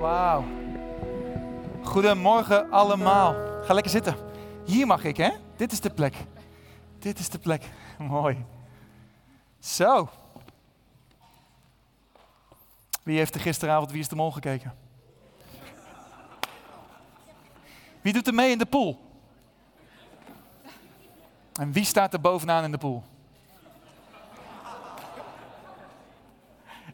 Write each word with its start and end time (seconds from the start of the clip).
Wauw. 0.00 0.44
Goedemorgen 1.82 2.70
allemaal. 2.70 3.34
Ga 3.64 3.72
lekker 3.72 3.92
zitten. 3.92 4.16
Hier 4.64 4.86
mag 4.86 5.04
ik, 5.04 5.16
hè? 5.16 5.30
Dit 5.56 5.72
is 5.72 5.80
de 5.80 5.90
plek. 5.90 6.14
Dit 6.98 7.18
is 7.18 7.28
de 7.28 7.38
plek. 7.38 7.64
Mooi. 7.98 8.44
Zo. 9.58 10.08
Wie 13.02 13.16
heeft 13.16 13.34
er 13.34 13.40
gisteravond 13.40 13.90
Wie 13.90 14.00
is 14.00 14.08
de 14.08 14.16
Mol 14.16 14.30
gekeken? 14.30 14.74
Wie 18.00 18.12
doet 18.12 18.26
er 18.26 18.34
mee 18.34 18.50
in 18.50 18.58
de 18.58 18.66
pool? 18.66 19.06
En 21.52 21.72
wie 21.72 21.84
staat 21.84 22.12
er 22.12 22.20
bovenaan 22.20 22.64
in 22.64 22.70
de 22.70 22.78
pool? 22.78 23.04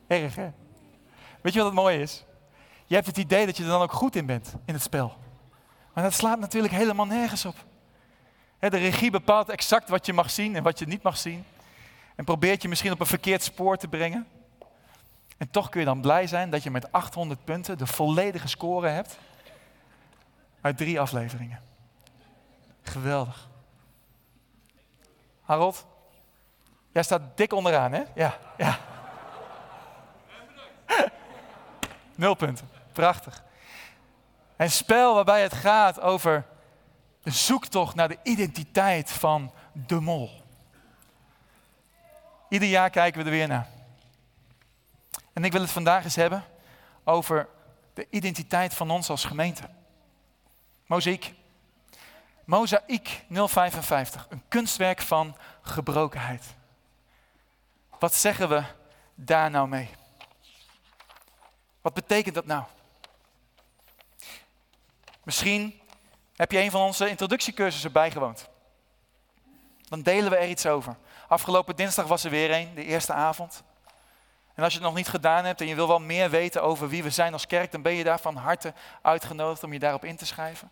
Erg, 0.07 0.35
hè? 0.35 0.51
Weet 1.41 1.53
je 1.53 1.59
wat 1.59 1.69
het 1.69 1.79
mooie 1.79 1.99
is? 1.99 2.25
Je 2.95 3.01
hebt 3.01 3.17
het 3.17 3.25
idee 3.25 3.47
dat 3.47 3.57
je 3.57 3.63
er 3.63 3.69
dan 3.69 3.83
ook 3.83 3.93
goed 3.93 4.17
in 4.17 4.27
bent, 4.27 4.55
in 4.65 4.75
het 4.75 4.83
spel. 4.83 5.17
Maar 5.93 6.05
dat 6.05 6.15
slaat 6.15 6.39
natuurlijk 6.39 6.75
helemaal 6.75 7.07
nergens 7.07 7.45
op. 7.45 7.55
De 8.59 8.69
regie 8.69 9.11
bepaalt 9.11 9.49
exact 9.49 9.89
wat 9.89 10.07
je 10.07 10.13
mag 10.13 10.31
zien 10.31 10.57
en 10.57 10.63
wat 10.63 10.79
je 10.79 10.87
niet 10.87 11.03
mag 11.03 11.17
zien. 11.17 11.45
En 12.17 12.25
probeert 12.25 12.63
je 12.63 12.69
misschien 12.69 12.93
op 12.93 13.01
een 13.01 13.07
verkeerd 13.07 13.43
spoor 13.43 13.77
te 13.77 13.89
brengen. 13.89 14.27
En 15.37 15.51
toch 15.51 15.69
kun 15.69 15.81
je 15.81 15.87
dan 15.87 16.01
blij 16.01 16.27
zijn 16.27 16.51
dat 16.51 16.63
je 16.63 16.71
met 16.71 16.93
800 16.93 17.45
punten 17.45 17.79
de 17.79 17.87
volledige 17.87 18.49
score 18.49 18.89
hebt 18.89 19.19
uit 20.61 20.77
drie 20.77 21.01
afleveringen. 21.01 21.61
Geweldig. 22.83 23.49
Harold, 25.43 25.87
jij 26.93 27.03
staat 27.03 27.37
dik 27.37 27.53
onderaan, 27.53 27.93
hè? 27.93 28.03
Ja, 28.15 28.39
ja. 28.57 28.79
Nul 32.15 32.35
punten. 32.35 32.83
Prachtig. 32.95 33.43
Een 34.57 34.71
spel 34.71 35.15
waarbij 35.15 35.43
het 35.43 35.55
gaat 35.55 36.01
over 36.01 36.47
de 37.23 37.31
zoektocht 37.31 37.95
naar 37.95 38.09
de 38.09 38.19
identiteit 38.23 39.11
van 39.11 39.53
de 39.73 40.01
mol. 40.01 40.43
Ieder 42.49 42.69
jaar 42.69 42.91
kijken 42.91 43.21
we 43.21 43.27
er 43.27 43.37
weer 43.37 43.49
naar. 43.49 43.69
En 45.33 45.45
ik 45.45 45.53
wil 45.53 45.61
het 45.61 45.71
vandaag 45.71 46.05
eens 46.05 46.17
hebben 46.17 46.45
over 47.05 47.49
de 47.95 48.07
identiteit 48.11 48.75
van 48.75 48.91
ons 48.91 49.11
als 49.11 49.25
gemeente. 49.25 49.69
Mozaïek. 50.87 51.33
Mozaïek 52.45 53.25
055, 53.29 54.27
een 54.31 54.43
kunstwerk 54.49 55.01
van 55.01 55.37
gebrokenheid. 55.63 56.45
Wat 57.99 58.15
zeggen 58.15 58.49
we 58.49 58.65
daar 59.15 59.51
nou 59.51 59.69
mee? 59.69 59.91
Wat 61.81 61.95
betekent 61.95 62.35
dat 62.35 62.47
nou? 62.47 62.65
Misschien 65.25 65.81
heb 66.37 66.53
je 66.53 66.59
een 66.59 66.71
van 66.71 66.81
onze 66.81 67.09
introductiecursussen 67.09 67.93
bijgewoond. 67.93 68.49
Dan 69.89 70.03
delen 70.03 70.31
we 70.31 70.37
er 70.37 70.49
iets 70.49 70.67
over. 70.67 70.97
Afgelopen 71.29 71.77
dinsdag 71.77 72.07
was 72.07 72.25
er 72.25 72.31
weer 72.31 72.53
een, 72.53 72.75
de 72.75 72.85
eerste 72.85 73.13
avond. 73.13 73.63
En 74.55 74.63
als 74.63 74.73
je 74.73 74.79
het 74.79 74.89
nog 74.89 74.97
niet 74.97 75.09
gedaan 75.09 75.45
hebt 75.45 75.61
en 75.61 75.67
je 75.67 75.75
wil 75.75 75.89
wel 75.89 76.01
meer 76.01 76.31
weten 76.31 76.63
over 76.63 76.89
wie 76.89 77.03
we 77.03 77.11
zijn 77.11 77.33
als 77.33 77.47
kerk, 77.47 77.73
dan 77.73 77.83
ben 77.83 77.93
je 77.93 78.05
daar 78.05 78.21
van 78.21 78.37
harte 78.37 78.75
uitgenodigd 79.03 79.65
om 79.65 79.73
je 79.73 79.79
daarop 79.79 80.05
in 80.05 80.17
te 80.17 80.27
schrijven. 80.27 80.71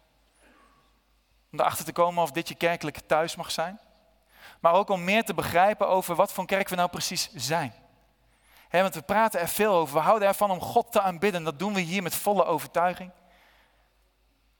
Om 1.53 1.61
erachter 1.61 1.85
te 1.85 1.93
komen 1.93 2.23
of 2.23 2.31
dit 2.31 2.49
je 2.49 2.55
kerkelijke 2.55 3.07
thuis 3.07 3.37
mag 3.37 3.51
zijn. 3.51 3.81
Maar 4.61 4.73
ook 4.73 4.89
om 4.89 5.05
meer 5.05 5.25
te 5.25 5.35
begrijpen 5.35 5.89
over 5.89 6.15
wat 6.15 6.33
voor 6.33 6.47
kerk 6.47 6.69
we 6.69 6.77
nou 6.77 6.89
precies 6.89 7.31
zijn. 7.35 7.75
want 8.71 8.95
we 8.95 9.03
praten 9.03 9.41
er 9.41 9.49
veel 9.49 9.75
over. 9.75 9.95
We 9.95 10.01
houden 10.01 10.29
ervan 10.29 10.51
om 10.51 10.61
God 10.61 10.93
te 10.93 11.01
aanbidden. 11.01 11.45
Dat 11.45 11.59
doen 11.59 11.75
we 11.75 11.81
hier 11.81 12.03
met 12.03 12.15
volle 12.15 12.45
overtuiging. 12.45 13.11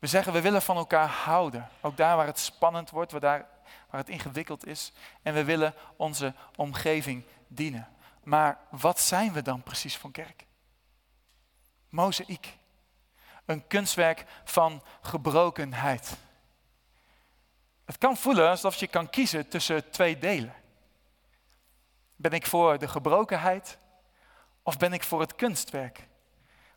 We 0.03 0.09
zeggen 0.09 0.33
we 0.33 0.41
willen 0.41 0.63
van 0.63 0.77
elkaar 0.77 1.09
houden. 1.09 1.69
Ook 1.81 1.97
daar 1.97 2.17
waar 2.17 2.27
het 2.27 2.39
spannend 2.39 2.91
wordt, 2.91 3.13
waar, 3.13 3.21
daar, 3.21 3.47
waar 3.91 4.01
het 4.01 4.09
ingewikkeld 4.09 4.67
is. 4.67 4.93
En 5.23 5.35
we 5.35 5.45
willen 5.45 5.75
onze 5.97 6.35
omgeving 6.57 7.25
dienen. 7.49 7.89
Maar 8.23 8.59
wat 8.71 9.01
zijn 9.01 9.33
we 9.33 9.43
dan 9.43 9.63
precies 9.63 9.97
van 9.97 10.11
kerk? 10.11 10.47
Mozaïek. 11.89 12.57
Een 13.45 13.67
kunstwerk 13.67 14.25
van 14.45 14.83
gebrokenheid. 15.03 16.17
Het 17.85 17.99
kan 17.99 18.17
voelen 18.17 18.49
alsof 18.49 18.75
je 18.75 18.87
kan 18.87 19.11
kiezen 19.11 19.49
tussen 19.49 19.91
twee 19.91 20.19
delen. 20.19 20.55
Ben 22.17 22.33
ik 22.33 22.47
voor 22.47 22.79
de 22.79 22.89
gebrokenheid 22.89 23.79
of 24.63 24.77
ben 24.77 24.93
ik 24.93 25.03
voor 25.03 25.21
het 25.21 25.35
kunstwerk? 25.35 26.09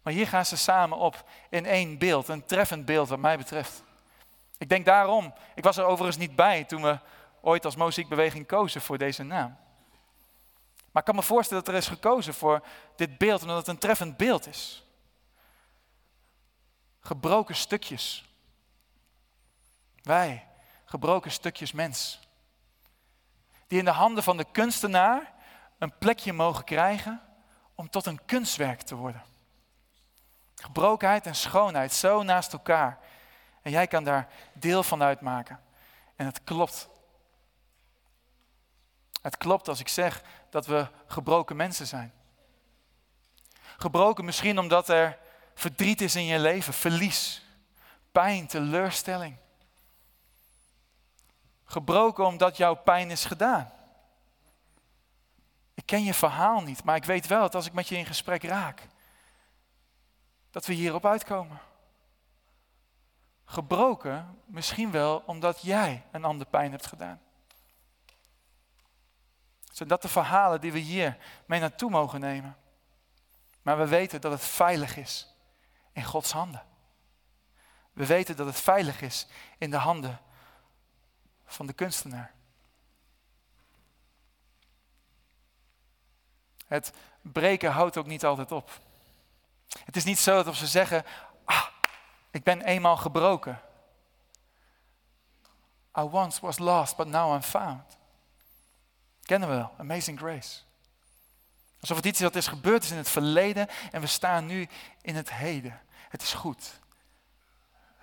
Maar 0.06 0.14
hier 0.14 0.28
gaan 0.28 0.46
ze 0.46 0.58
samen 0.58 0.98
op 0.98 1.24
in 1.50 1.66
één 1.66 1.98
beeld, 1.98 2.28
een 2.28 2.46
treffend 2.46 2.86
beeld 2.86 3.10
wat 3.10 3.20
mij 3.20 3.38
betreft. 3.38 3.84
Ik 4.58 4.70
denk 4.70 4.86
daarom, 4.86 5.34
ik 5.56 5.64
was 5.64 5.78
er 5.78 5.86
overigens 5.86 6.18
niet 6.18 6.36
bij 6.36 6.64
toen 6.64 6.82
we 6.82 7.00
ooit 7.42 7.66
als 7.66 7.76
muziekbeweging 7.76 8.48
kozen 8.48 8.82
voor 8.82 8.98
deze 8.98 9.24
naam. 9.24 9.58
Maar 10.92 11.02
ik 11.02 11.04
kan 11.04 11.16
me 11.16 11.24
voorstellen 11.24 11.64
dat 11.64 11.74
er 11.74 11.80
is 11.80 11.88
gekozen 11.88 12.34
voor 12.34 12.66
dit 12.96 13.18
beeld 13.18 13.42
omdat 13.42 13.58
het 13.58 13.68
een 13.68 13.78
treffend 13.78 14.18
beeld 14.18 14.48
is. 14.48 14.84
Gebroken 17.00 17.56
stukjes. 17.56 18.26
Wij, 20.02 20.48
gebroken 20.86 21.32
stukjes 21.32 21.72
mens. 21.72 22.20
Die 23.68 23.80
in 23.80 23.86
de 23.86 23.92
handen 23.92 24.24
van 24.24 24.38
de 24.38 24.46
kunstenaar 24.52 25.34
een 25.78 25.98
plekje 25.98 26.34
mogen 26.34 26.64
krijgen 26.64 27.22
om 27.76 27.90
tot 27.90 28.06
een 28.06 28.26
kunstwerk 28.26 28.82
te 28.82 28.96
worden. 28.96 29.34
Gebrokenheid 30.56 31.26
en 31.26 31.36
schoonheid 31.36 31.94
zo 31.94 32.24
naast 32.24 32.54
elkaar. 32.54 33.00
En 33.62 33.72
jij 33.72 33.88
kan 33.88 34.04
daar 34.04 34.28
deel 34.54 34.84
van 34.84 35.04
uitmaken. 35.04 35.60
En 36.16 36.26
het 36.26 36.44
klopt. 36.44 36.90
Het 39.22 39.38
klopt 39.38 39.68
als 39.68 39.80
ik 39.80 39.88
zeg 39.88 40.24
dat 40.50 40.66
we 40.66 40.88
gebroken 41.08 41.56
mensen 41.56 41.88
zijn. 41.88 42.14
Gebroken 43.78 44.26
misschien 44.26 44.60
omdat 44.60 44.90
er 44.90 45.18
verdriet 45.54 46.02
is 46.02 46.16
in 46.16 46.26
je 46.26 46.40
leven, 46.40 46.74
verlies, 46.74 47.46
pijn, 48.12 48.48
teleurstelling. 48.48 49.38
Gebroken 51.66 52.26
omdat 52.26 52.58
jouw 52.58 52.76
pijn 52.76 53.12
is 53.12 53.26
gedaan. 53.26 53.72
Ik 55.74 55.86
ken 55.86 56.04
je 56.04 56.14
verhaal 56.14 56.62
niet, 56.62 56.84
maar 56.84 56.96
ik 56.96 57.04
weet 57.04 57.28
wel 57.28 57.42
dat 57.42 57.56
als 57.56 57.66
ik 57.66 57.74
met 57.74 57.88
je 57.88 57.98
in 57.98 58.06
gesprek 58.06 58.44
raak, 58.44 58.88
dat 60.56 60.66
we 60.66 60.74
hierop 60.74 61.06
uitkomen. 61.06 61.60
Gebroken 63.46 64.42
misschien 64.46 64.92
wel 64.92 65.24
omdat 65.26 65.62
jij 65.62 66.06
een 66.12 66.24
ander 66.24 66.48
pijn 66.48 66.72
hebt 66.72 66.86
gedaan. 66.86 67.22
Zijn 69.72 69.90
dat 69.90 70.02
de 70.02 70.08
verhalen 70.08 70.62
die 70.62 70.72
we 70.72 70.80
hier 70.80 71.18
mee 71.46 71.60
naartoe 71.60 71.90
mogen 71.90 72.20
nemen? 72.20 72.58
Maar 73.62 73.78
we 73.78 73.88
weten 73.88 74.22
dat 74.22 74.32
het 74.32 74.46
veilig 74.46 74.98
is 74.98 75.36
in 75.92 76.04
Gods 76.04 76.32
handen. 76.32 76.64
We 77.94 78.06
weten 78.06 78.36
dat 78.36 78.48
het 78.48 78.60
veilig 78.60 79.02
is 79.02 79.28
in 79.58 79.72
de 79.72 79.78
handen 79.78 80.20
van 81.46 81.66
de 81.66 81.74
kunstenaar. 81.74 82.34
Het 86.66 86.94
breken 87.22 87.72
houdt 87.72 87.98
ook 87.98 88.08
niet 88.08 88.26
altijd 88.26 88.52
op. 88.52 88.84
Het 89.68 89.96
is 89.96 90.04
niet 90.04 90.20
zo 90.20 90.44
dat 90.44 90.56
ze 90.56 90.68
zeggen, 90.68 91.06
ah, 91.46 91.66
ik 92.32 92.44
ben 92.44 92.62
eenmaal 92.62 92.98
gebroken. 92.98 93.62
I 95.98 96.02
once 96.02 96.42
was 96.42 96.60
lost, 96.60 96.96
but 96.96 97.08
now 97.08 97.34
I'm 97.34 97.42
found. 97.42 97.98
Kennen 99.22 99.50
we 99.50 99.56
wel, 99.56 99.74
Amazing 99.78 100.20
Grace. 100.20 100.60
Alsof 101.80 101.98
het 101.98 102.06
iets 102.06 102.20
is 102.20 102.26
wat 102.26 102.36
is 102.36 102.48
gebeurd 102.48 102.84
is 102.84 102.92
in 102.92 102.98
het 102.98 103.10
verleden 103.10 103.68
en 103.92 104.02
we 104.02 104.08
staan 104.08 104.46
nu 104.46 104.68
in 105.02 105.16
het 105.16 105.34
heden. 105.34 105.82
Het 106.10 106.22
is 106.22 106.34
goed. 106.34 106.80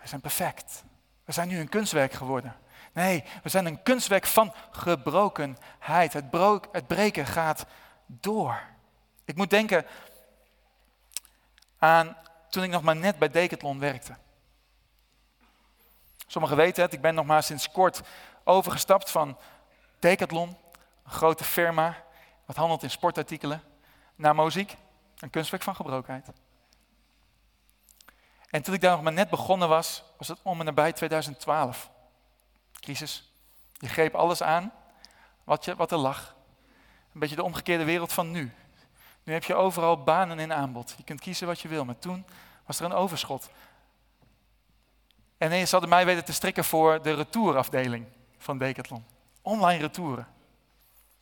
We 0.00 0.08
zijn 0.08 0.20
perfect. 0.20 0.84
We 1.24 1.32
zijn 1.32 1.48
nu 1.48 1.58
een 1.58 1.68
kunstwerk 1.68 2.12
geworden. 2.12 2.56
Nee, 2.92 3.24
we 3.42 3.48
zijn 3.48 3.66
een 3.66 3.82
kunstwerk 3.82 4.26
van 4.26 4.54
gebrokenheid. 4.70 6.12
Het, 6.12 6.24
het 6.72 6.86
breken 6.86 7.26
gaat 7.26 7.66
door. 8.06 8.62
Ik 9.24 9.36
moet 9.36 9.50
denken 9.50 9.86
aan 11.82 12.16
toen 12.50 12.62
ik 12.62 12.70
nog 12.70 12.82
maar 12.82 12.96
net 12.96 13.18
bij 13.18 13.30
Decathlon 13.30 13.78
werkte. 13.78 14.16
Sommigen 16.26 16.56
weten 16.56 16.82
het, 16.82 16.92
ik 16.92 17.00
ben 17.00 17.14
nog 17.14 17.26
maar 17.26 17.42
sinds 17.42 17.70
kort 17.70 18.02
overgestapt 18.44 19.10
van 19.10 19.38
Decathlon, 19.98 20.56
een 21.04 21.10
grote 21.10 21.44
firma, 21.44 22.02
wat 22.44 22.56
handelt 22.56 22.82
in 22.82 22.90
sportartikelen, 22.90 23.62
naar 24.14 24.34
muziek, 24.34 24.76
een 25.18 25.30
kunstwerk 25.30 25.62
van 25.62 25.74
gebrokenheid. 25.74 26.26
En 28.50 28.62
toen 28.62 28.74
ik 28.74 28.80
daar 28.80 28.92
nog 28.92 29.02
maar 29.02 29.12
net 29.12 29.30
begonnen 29.30 29.68
was, 29.68 30.04
was 30.18 30.28
het 30.28 30.38
om 30.42 30.58
en 30.58 30.64
nabij 30.64 30.92
2012. 30.92 31.90
Crisis. 32.72 33.32
Je 33.72 33.88
greep 33.88 34.14
alles 34.14 34.42
aan 34.42 34.72
wat, 35.44 35.64
je, 35.64 35.76
wat 35.76 35.92
er 35.92 35.98
lag. 35.98 36.34
Een 37.14 37.20
beetje 37.20 37.36
de 37.36 37.42
omgekeerde 37.42 37.84
wereld 37.84 38.12
van 38.12 38.30
nu. 38.30 38.52
Nu 39.24 39.32
heb 39.32 39.44
je 39.44 39.54
overal 39.54 40.02
banen 40.02 40.38
in 40.38 40.52
aanbod. 40.52 40.94
Je 40.96 41.02
kunt 41.02 41.20
kiezen 41.20 41.46
wat 41.46 41.60
je 41.60 41.68
wil, 41.68 41.84
maar 41.84 41.98
toen 41.98 42.24
Was 42.66 42.78
er 42.78 42.84
een 42.84 42.92
overschot. 42.92 43.50
En 45.38 45.66
ze 45.66 45.70
hadden 45.70 45.90
mij 45.90 46.04
weten 46.04 46.24
te 46.24 46.32
strikken 46.32 46.64
voor 46.64 47.02
de 47.02 47.14
retourafdeling 47.14 48.06
van 48.38 48.58
Decathlon. 48.58 49.04
Online 49.42 49.80
retouren. 49.80 50.26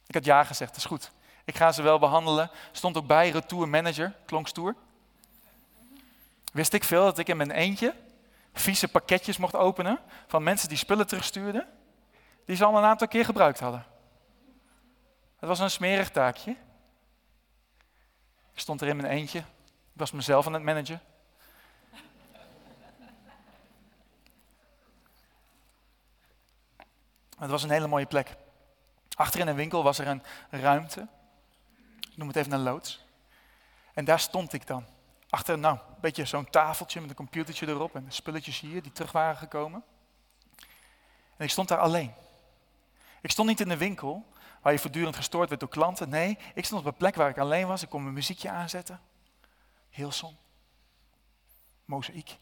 Ik 0.07 0.15
had 0.15 0.25
ja 0.25 0.45
gezegd, 0.45 0.71
dat 0.71 0.81
is 0.81 0.87
goed. 0.87 1.11
Ik 1.45 1.57
ga 1.57 1.73
ze 1.73 1.83
wel 1.83 1.99
behandelen. 1.99 2.51
Stond 2.73 2.97
ook 2.97 3.07
bij 3.07 3.31
retour 3.31 3.69
manager, 3.69 4.15
klonk 4.27 4.49
stoer. 4.49 4.75
Wist 6.53 6.73
ik 6.73 6.85
veel 6.85 7.05
dat 7.05 7.19
ik 7.19 7.29
in 7.29 7.37
mijn 7.37 7.51
eentje 7.51 7.95
vieze 8.53 8.89
pakketjes 8.89 9.37
mocht 9.37 9.57
openen 9.57 9.99
van 10.27 10.43
mensen 10.43 10.69
die 10.69 10.79
spullen 10.79 11.07
terugstuurden, 11.07 11.67
die 12.45 12.57
ze 12.57 12.65
al 12.65 12.77
een 12.77 12.85
aantal 12.85 13.09
keer 13.09 13.25
gebruikt 13.25 13.61
hadden. 13.61 13.87
Het 15.39 15.49
was 15.49 15.59
een 15.59 15.71
smerig 15.71 16.11
taakje. 16.11 16.57
Stond 18.61 18.81
er 18.81 18.89
in 18.89 18.97
mijn 18.97 19.13
eentje. 19.13 19.39
Ik 19.39 19.45
was 19.93 20.11
mezelf 20.11 20.47
aan 20.47 20.53
het 20.53 20.63
managen. 20.63 21.01
Het 27.39 27.51
was 27.51 27.63
een 27.63 27.71
hele 27.71 27.87
mooie 27.87 28.07
plek. 28.07 28.37
Achter 29.15 29.41
in 29.41 29.49
een 29.49 29.55
winkel 29.55 29.83
was 29.83 29.99
er 29.99 30.07
een 30.07 30.23
ruimte. 30.51 31.09
Ik 32.11 32.17
noem 32.17 32.29
het 32.29 32.37
even 32.37 32.53
een 32.53 32.63
loods. 32.63 33.05
En 33.95 34.05
daar 34.05 34.21
stond 34.21 34.53
ik 34.53 34.67
dan. 34.67 34.85
Achter 35.31 35.59
nou, 35.59 35.79
een 35.79 36.01
beetje 36.01 36.25
zo'n 36.25 36.51
tafeltje 36.51 37.01
met 37.01 37.11
een 37.11 37.17
computertje 37.17 37.67
erop 37.67 37.95
en 37.95 38.07
spulletjes 38.09 38.61
hier 38.61 38.83
die 38.83 38.93
terug 38.93 39.13
waren 39.13 39.37
gekomen. 39.37 39.85
En 41.37 41.45
ik 41.45 41.51
stond 41.51 41.69
daar 41.69 41.79
alleen. 41.79 42.13
Ik 43.21 43.31
stond 43.31 43.49
niet 43.49 43.61
in 43.61 43.69
de 43.69 43.77
winkel 43.77 44.27
waar 44.61 44.73
je 44.73 44.79
voortdurend 44.79 45.17
gestoord 45.17 45.49
werd 45.49 45.61
door 45.61 45.69
klanten. 45.69 46.09
Nee, 46.09 46.39
ik 46.55 46.65
stond 46.65 46.81
op 46.81 46.87
een 46.87 46.99
plek 46.99 47.15
waar 47.15 47.29
ik 47.29 47.39
alleen 47.39 47.67
was. 47.67 47.83
Ik 47.83 47.89
kon 47.89 48.03
mijn 48.03 48.15
muziekje 48.15 48.51
aanzetten. 48.51 49.01
Heel 49.91 50.13
som. 50.13 50.37
Mozaïek. 51.85 52.37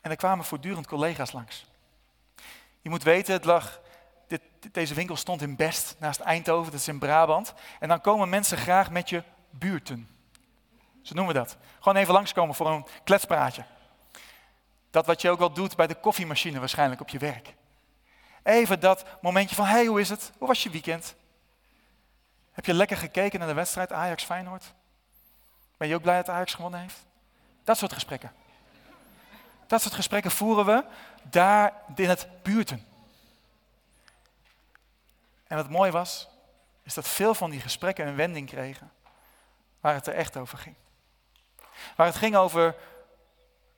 En 0.00 0.10
er 0.10 0.16
kwamen 0.16 0.44
voortdurend 0.44 0.86
collega's 0.86 1.32
langs. 1.32 1.66
Je 2.80 2.90
moet 2.90 3.02
weten, 3.02 3.32
het 3.32 3.44
lag, 3.44 3.80
deze 4.72 4.94
winkel 4.94 5.16
stond 5.16 5.42
in 5.42 5.56
Best, 5.56 5.96
naast 5.98 6.20
Eindhoven, 6.20 6.70
dat 6.70 6.80
is 6.80 6.88
in 6.88 6.98
Brabant. 6.98 7.54
En 7.80 7.88
dan 7.88 8.00
komen 8.00 8.28
mensen 8.28 8.58
graag 8.58 8.90
met 8.90 9.08
je 9.08 9.22
buurten. 9.50 10.08
Zo 11.02 11.14
noemen 11.14 11.34
we 11.34 11.40
dat. 11.40 11.56
Gewoon 11.78 11.98
even 11.98 12.12
langskomen 12.12 12.54
voor 12.54 12.70
een 12.70 12.86
kletspraatje. 13.04 13.64
Dat 14.90 15.06
wat 15.06 15.20
je 15.20 15.30
ook 15.30 15.40
al 15.40 15.52
doet 15.52 15.76
bij 15.76 15.86
de 15.86 15.94
koffiemachine 15.94 16.58
waarschijnlijk 16.58 17.00
op 17.00 17.08
je 17.08 17.18
werk. 17.18 17.54
Even 18.44 18.80
dat 18.80 19.04
momentje 19.20 19.54
van, 19.54 19.66
hey, 19.66 19.86
hoe 19.86 20.00
is 20.00 20.08
het? 20.08 20.32
Hoe 20.38 20.48
was 20.48 20.62
je 20.62 20.70
weekend? 20.70 21.14
Heb 22.52 22.64
je 22.64 22.74
lekker 22.74 22.96
gekeken 22.96 23.38
naar 23.38 23.48
de 23.48 23.54
wedstrijd 23.54 23.92
Ajax-Feyenoord? 23.92 24.72
Ben 25.76 25.88
je 25.88 25.94
ook 25.94 26.02
blij 26.02 26.16
dat 26.16 26.28
Ajax 26.28 26.54
gewonnen 26.54 26.80
heeft? 26.80 27.06
Dat 27.64 27.78
soort 27.78 27.92
gesprekken. 27.92 28.32
Dat 29.66 29.82
soort 29.82 29.94
gesprekken 29.94 30.30
voeren 30.30 30.66
we 30.66 30.84
daar 31.22 31.72
in 31.94 32.08
het 32.08 32.28
buurten. 32.42 32.86
En 35.46 35.56
wat 35.56 35.70
mooi 35.70 35.90
was, 35.90 36.28
is 36.82 36.94
dat 36.94 37.08
veel 37.08 37.34
van 37.34 37.50
die 37.50 37.60
gesprekken 37.60 38.06
een 38.06 38.16
wending 38.16 38.48
kregen 38.48 38.92
waar 39.80 39.94
het 39.94 40.06
er 40.06 40.14
echt 40.14 40.36
over 40.36 40.58
ging. 40.58 40.74
Waar 41.96 42.06
het 42.06 42.16
ging 42.16 42.36
over 42.36 42.76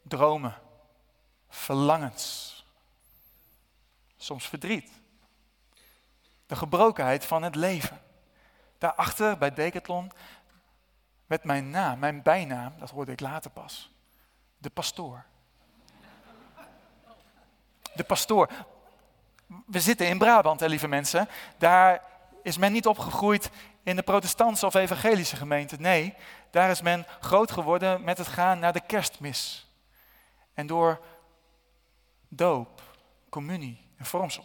dromen, 0.02 0.54
verlangens, 1.48 2.55
soms 4.26 4.49
verdriet, 4.49 4.93
de 6.46 6.56
gebrokenheid 6.56 7.25
van 7.25 7.43
het 7.43 7.55
leven. 7.55 8.00
Daarachter 8.78 9.38
bij 9.38 9.55
Decathlon 9.55 10.12
werd 11.26 11.44
mijn 11.44 11.70
naam, 11.70 11.99
mijn 11.99 12.23
bijnaam, 12.23 12.75
dat 12.78 12.90
hoorde 12.90 13.12
ik 13.12 13.20
later 13.20 13.50
pas, 13.50 13.90
de 14.58 14.70
pastoor. 14.70 15.25
De 17.94 18.05
pastoor. 18.05 18.50
We 19.67 19.81
zitten 19.81 20.08
in 20.08 20.19
Brabant, 20.19 20.61
hè, 20.61 20.67
lieve 20.67 20.88
mensen. 20.88 21.28
Daar 21.58 22.02
is 22.43 22.58
men 22.58 22.73
niet 22.73 22.87
opgegroeid 22.87 23.50
in 23.82 23.96
de 23.96 24.02
protestantse 24.02 24.67
of 24.67 24.75
evangelische 24.75 25.37
gemeente. 25.37 25.76
Nee, 25.81 26.14
daar 26.50 26.70
is 26.70 26.82
men 26.82 27.06
groot 27.20 27.50
geworden 27.50 28.05
met 28.05 28.19
het 28.19 28.26
gaan 28.26 28.58
naar 28.58 28.73
de 28.73 28.87
kerstmis. 28.87 29.70
En 30.55 30.67
door 30.67 31.05
doop, 32.28 32.82
communie 33.28 33.85
en 33.96 34.04
vormsel. 34.04 34.44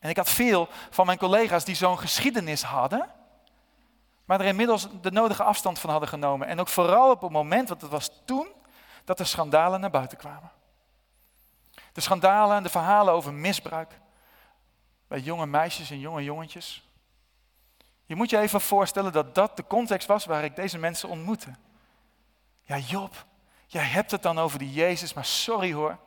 En 0.00 0.10
ik 0.10 0.16
had 0.16 0.30
veel 0.30 0.68
van 0.90 1.06
mijn 1.06 1.18
collega's 1.18 1.64
die 1.64 1.74
zo'n 1.74 1.98
geschiedenis 1.98 2.62
hadden, 2.62 3.10
maar 4.24 4.40
er 4.40 4.46
inmiddels 4.46 4.88
de 5.00 5.10
nodige 5.10 5.42
afstand 5.42 5.78
van 5.78 5.90
hadden 5.90 6.08
genomen. 6.08 6.46
En 6.46 6.60
ook 6.60 6.68
vooral 6.68 7.10
op 7.10 7.20
het 7.20 7.30
moment, 7.30 7.68
want 7.68 7.80
het 7.80 7.90
was 7.90 8.10
toen, 8.24 8.48
dat 9.04 9.18
de 9.18 9.24
schandalen 9.24 9.80
naar 9.80 9.90
buiten 9.90 10.18
kwamen. 10.18 10.50
De 11.92 12.00
schandalen 12.00 12.56
en 12.56 12.62
de 12.62 12.68
verhalen 12.68 13.14
over 13.14 13.32
misbruik 13.32 14.00
bij 15.08 15.20
jonge 15.20 15.46
meisjes 15.46 15.90
en 15.90 15.98
jonge 15.98 16.24
jongetjes. 16.24 16.88
Je 18.06 18.16
moet 18.16 18.30
je 18.30 18.38
even 18.38 18.60
voorstellen 18.60 19.12
dat 19.12 19.34
dat 19.34 19.56
de 19.56 19.66
context 19.66 20.08
was 20.08 20.24
waar 20.24 20.44
ik 20.44 20.56
deze 20.56 20.78
mensen 20.78 21.08
ontmoette. 21.08 21.54
Ja, 22.62 22.78
Job, 22.78 23.26
jij 23.66 23.84
hebt 23.84 24.10
het 24.10 24.22
dan 24.22 24.38
over 24.38 24.58
die 24.58 24.72
Jezus, 24.72 25.14
maar 25.14 25.24
sorry 25.24 25.72
hoor. 25.72 25.98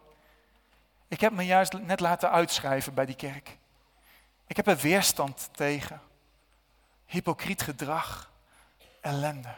Ik 1.07 1.21
heb 1.21 1.31
me 1.31 1.45
juist 1.45 1.73
net 1.73 1.99
laten 1.99 2.31
uitschrijven 2.31 2.93
bij 2.93 3.05
die 3.05 3.15
kerk. 3.15 3.57
Ik 4.47 4.55
heb 4.55 4.67
er 4.67 4.77
weerstand 4.77 5.49
tegen. 5.51 6.01
Hypocriet 7.05 7.61
gedrag, 7.61 8.31
ellende. 9.01 9.53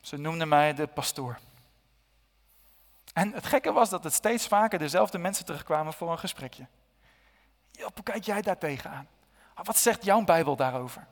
Ze 0.00 0.16
noemden 0.16 0.48
mij 0.48 0.74
de 0.74 0.86
pastoor. 0.86 1.38
En 3.12 3.32
het 3.32 3.46
gekke 3.46 3.72
was 3.72 3.90
dat 3.90 4.04
het 4.04 4.12
steeds 4.12 4.46
vaker 4.46 4.78
dezelfde 4.78 5.18
mensen 5.18 5.44
terugkwamen 5.44 5.92
voor 5.92 6.10
een 6.10 6.18
gesprekje. 6.18 6.66
Hoe 7.78 8.02
kijk 8.02 8.24
jij 8.24 8.42
daar 8.42 8.58
tegenaan? 8.58 9.08
Wat 9.62 9.76
zegt 9.76 10.04
jouw 10.04 10.24
Bijbel 10.24 10.56
daarover? 10.56 11.06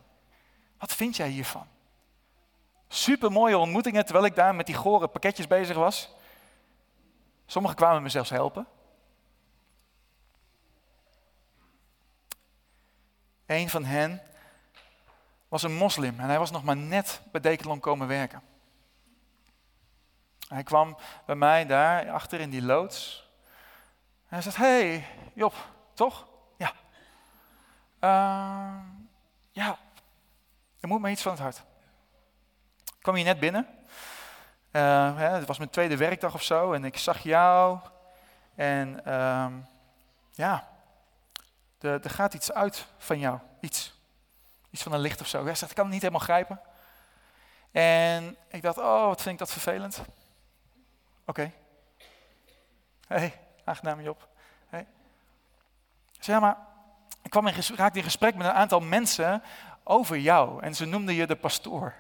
Wat 0.79 0.95
vind 0.95 1.17
jij 1.17 1.29
hiervan? 1.29 1.67
Super 2.89 3.33
mooie 3.33 3.59
ontmoetingen 3.59 4.05
terwijl 4.05 4.27
ik 4.27 4.35
daar 4.35 4.55
met 4.55 4.67
die 4.67 4.75
gore 4.75 5.09
pakketjes 5.09 5.47
bezig 5.47 5.77
was. 5.77 6.15
Sommigen 7.53 7.77
kwamen 7.77 8.03
me 8.03 8.09
zelfs 8.09 8.31
helpen. 8.31 8.67
Een 13.47 13.69
van 13.71 13.85
hen 13.85 14.23
was 15.49 15.63
een 15.63 15.75
moslim 15.75 16.21
en 16.21 16.27
hij 16.29 16.39
was 16.39 16.51
nog 16.51 16.65
maar 16.65 16.77
net 16.77 17.23
bij 17.33 17.41
Decathlon 17.41 17.81
komen 17.81 18.09
werken. 18.09 18.43
Hij 20.49 20.63
kwam 20.63 20.97
bij 21.27 21.35
mij 21.35 21.67
daar 21.67 22.11
achter 22.11 22.41
in 22.41 22.51
die 22.51 22.63
loods. 22.63 23.29
En 24.23 24.29
hij 24.29 24.43
zegt, 24.43 24.57
hey 24.57 25.07
Job, 25.35 25.55
toch? 25.95 26.29
Ja. 26.57 26.73
Uh, 28.01 28.85
ja, 29.51 29.79
er 30.81 30.89
moet 30.89 31.01
me 31.01 31.11
iets 31.11 31.23
van 31.23 31.33
het 31.33 31.41
hart. 31.41 31.63
Ik 32.85 33.01
kwam 33.01 33.15
hier 33.15 33.25
net 33.25 33.41
binnen. 33.41 33.67
Hè, 34.73 35.29
het 35.29 35.47
was 35.47 35.59
mijn 35.59 35.71
tweede 35.71 35.97
werkdag 35.97 36.35
of 36.35 36.43
zo 36.43 36.73
en 36.73 36.85
ik 36.85 36.97
zag 36.97 37.19
jou. 37.19 37.79
En 38.55 39.01
uh, 39.07 39.47
ja, 40.31 40.69
er, 41.79 42.05
er, 42.05 42.11
gaat 42.11 42.35
iets 42.35 42.53
uit 42.53 42.87
van 42.99 43.19
jou. 43.19 43.39
Iets. 43.61 44.01
Iets 44.71 44.83
van 44.83 44.93
een 44.93 45.01
licht 45.01 45.21
of 45.21 45.27
zo. 45.27 45.45
Hij 45.45 45.55
zegt, 45.55 45.71
ik 45.71 45.77
kan 45.77 45.85
het 45.85 45.93
niet 45.93 46.03
helemaal 46.03 46.25
grijpen. 46.25 46.61
En 47.71 48.37
ik 48.49 48.63
dacht, 48.63 48.79
oh, 48.79 49.07
wat 49.07 49.23
vind 49.23 49.33
ik 49.33 49.39
dat 49.39 49.53
vervelend. 49.53 50.03
Oké. 51.27 51.53
Hé, 53.07 53.17
hey, 53.17 53.41
aangenaam 53.65 54.01
Job. 54.01 54.29
Hey. 54.69 54.87
Zeg 56.19 56.41
maar, 56.41 56.57
ik 57.23 57.31
kwam 57.31 57.47
in, 57.47 57.55
raakte 57.77 57.99
in 57.99 58.05
gesprek 58.05 58.35
met 58.35 58.47
een 58.47 58.53
aantal 58.53 58.81
mensen 58.81 59.43
over 59.85 60.19
jou. 60.19 60.63
En 60.63 60.75
ze 60.75 60.85
noemden 60.85 61.15
je 61.15 61.27
de 61.27 61.37
pastoor. 61.37 61.95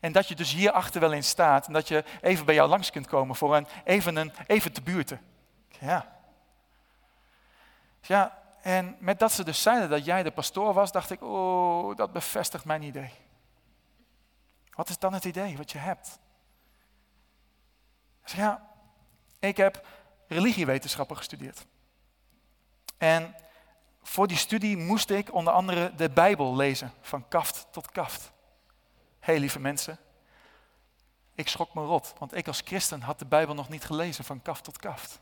En 0.00 0.12
dat 0.12 0.28
je 0.28 0.34
dus 0.34 0.52
hierachter 0.52 1.00
wel 1.00 1.12
in 1.12 1.24
staat. 1.24 1.66
En 1.66 1.72
dat 1.72 1.88
je 1.88 2.04
even 2.20 2.46
bij 2.46 2.54
jou 2.54 2.68
langs 2.68 2.90
kunt 2.90 3.06
komen 3.06 3.36
voor 3.36 3.56
een, 3.56 3.66
even, 3.84 4.16
een, 4.16 4.32
even 4.46 4.72
te 4.72 4.82
buurten. 4.82 5.20
Ja. 5.80 6.16
Ja, 8.00 8.42
en 8.62 8.96
met 8.98 9.18
dat 9.18 9.32
ze 9.32 9.44
dus 9.44 9.62
zeiden 9.62 9.90
dat 9.90 10.04
jij 10.04 10.22
de 10.22 10.30
pastoor 10.30 10.72
was, 10.72 10.92
dacht 10.92 11.10
ik, 11.10 11.22
oh, 11.22 11.96
dat 11.96 12.12
bevestigt 12.12 12.64
mijn 12.64 12.82
idee. 12.82 13.10
Wat 14.70 14.88
is 14.88 14.98
dan 14.98 15.12
het 15.12 15.24
idee 15.24 15.56
wat 15.56 15.72
je 15.72 15.78
hebt? 15.78 16.18
zeg, 18.24 18.38
ja, 18.38 18.68
ik 19.38 19.56
heb 19.56 19.86
religiewetenschappen 20.26 21.16
gestudeerd. 21.16 21.66
En 22.96 23.34
voor 24.02 24.26
die 24.26 24.36
studie 24.36 24.76
moest 24.76 25.10
ik 25.10 25.34
onder 25.34 25.52
andere 25.52 25.94
de 25.94 26.10
Bijbel 26.10 26.56
lezen, 26.56 26.92
van 27.00 27.28
kaft 27.28 27.66
tot 27.70 27.92
kaft. 27.92 28.32
Hé 29.28 29.34
lieve 29.34 29.58
mensen, 29.58 29.98
ik 31.34 31.48
schrok 31.48 31.74
me 31.74 31.84
rot, 31.84 32.14
want 32.18 32.34
ik 32.34 32.46
als 32.46 32.62
christen 32.64 33.02
had 33.02 33.18
de 33.18 33.26
Bijbel 33.26 33.54
nog 33.54 33.68
niet 33.68 33.84
gelezen 33.84 34.24
van 34.24 34.42
kaft 34.42 34.64
tot 34.64 34.78
kaft. 34.78 35.20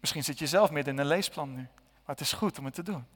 Misschien 0.00 0.24
zit 0.24 0.38
je 0.38 0.46
zelf 0.46 0.70
midden 0.70 0.94
in 0.94 1.00
een 1.00 1.06
leesplan 1.06 1.54
nu, 1.54 1.62
maar 1.82 2.16
het 2.16 2.20
is 2.20 2.32
goed 2.32 2.58
om 2.58 2.64
het 2.64 2.74
te 2.74 2.82
doen. 2.82 3.06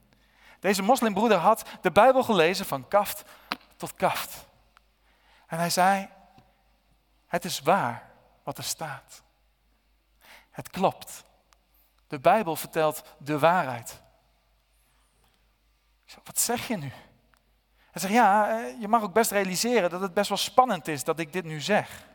Deze 0.59 0.81
moslimbroeder 0.81 1.37
had 1.37 1.65
de 1.81 1.91
Bijbel 1.91 2.23
gelezen 2.23 2.65
van 2.65 2.87
kaft 2.87 3.23
tot 3.75 3.93
kaft. 3.93 4.45
En 5.47 5.57
hij 5.57 5.69
zei, 5.69 6.09
het 7.25 7.45
is 7.45 7.59
waar 7.59 8.11
wat 8.43 8.57
er 8.57 8.63
staat. 8.63 9.23
Het 10.49 10.69
klopt. 10.69 11.23
De 12.07 12.19
Bijbel 12.19 12.55
vertelt 12.55 13.03
de 13.17 13.39
waarheid. 13.39 14.01
Wat 16.23 16.39
zeg 16.39 16.67
je 16.67 16.77
nu? 16.77 16.91
Hij 17.95 18.03
zegt, 18.03 18.13
ja, 18.13 18.49
eh, 18.49 18.81
je 18.81 18.87
mag 18.87 19.01
ook 19.01 19.13
best 19.13 19.31
realiseren 19.31 19.89
dat 19.89 20.01
het 20.01 20.13
best 20.13 20.29
wel 20.29 20.37
spannend 20.37 20.87
is 20.87 21.03
dat 21.03 21.19
ik 21.19 21.33
dit 21.33 21.43
nu 21.43 21.61
zeg. 21.61 22.07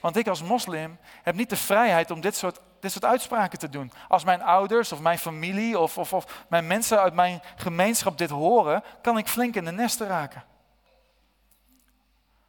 Want 0.00 0.16
ik 0.16 0.28
als 0.28 0.42
moslim 0.42 0.98
heb 1.22 1.34
niet 1.34 1.50
de 1.50 1.56
vrijheid 1.56 2.10
om 2.10 2.20
dit 2.20 2.36
soort, 2.36 2.60
dit 2.80 2.92
soort 2.92 3.04
uitspraken 3.04 3.58
te 3.58 3.68
doen. 3.68 3.92
Als 4.08 4.24
mijn 4.24 4.42
ouders 4.42 4.92
of 4.92 5.00
mijn 5.00 5.18
familie 5.18 5.78
of, 5.78 5.98
of, 5.98 6.12
of 6.12 6.44
mijn 6.48 6.66
mensen 6.66 7.00
uit 7.00 7.14
mijn 7.14 7.40
gemeenschap 7.56 8.18
dit 8.18 8.30
horen, 8.30 8.82
kan 9.02 9.18
ik 9.18 9.28
flink 9.28 9.54
in 9.54 9.64
de 9.64 9.72
nesten 9.72 10.06
raken. 10.06 10.44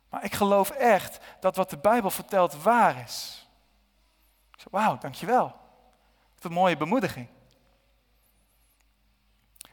Maar 0.09 0.23
ik 0.23 0.33
geloof 0.33 0.69
echt 0.69 1.19
dat 1.39 1.55
wat 1.55 1.69
de 1.69 1.77
Bijbel 1.77 2.09
vertelt 2.09 2.63
waar 2.63 3.01
is. 3.01 3.47
Ik 4.53 4.59
zeg, 4.59 4.67
wauw, 4.71 4.97
dankjewel. 4.97 5.55
Wat 6.35 6.43
een 6.43 6.51
mooie 6.51 6.77
bemoediging. 6.77 7.27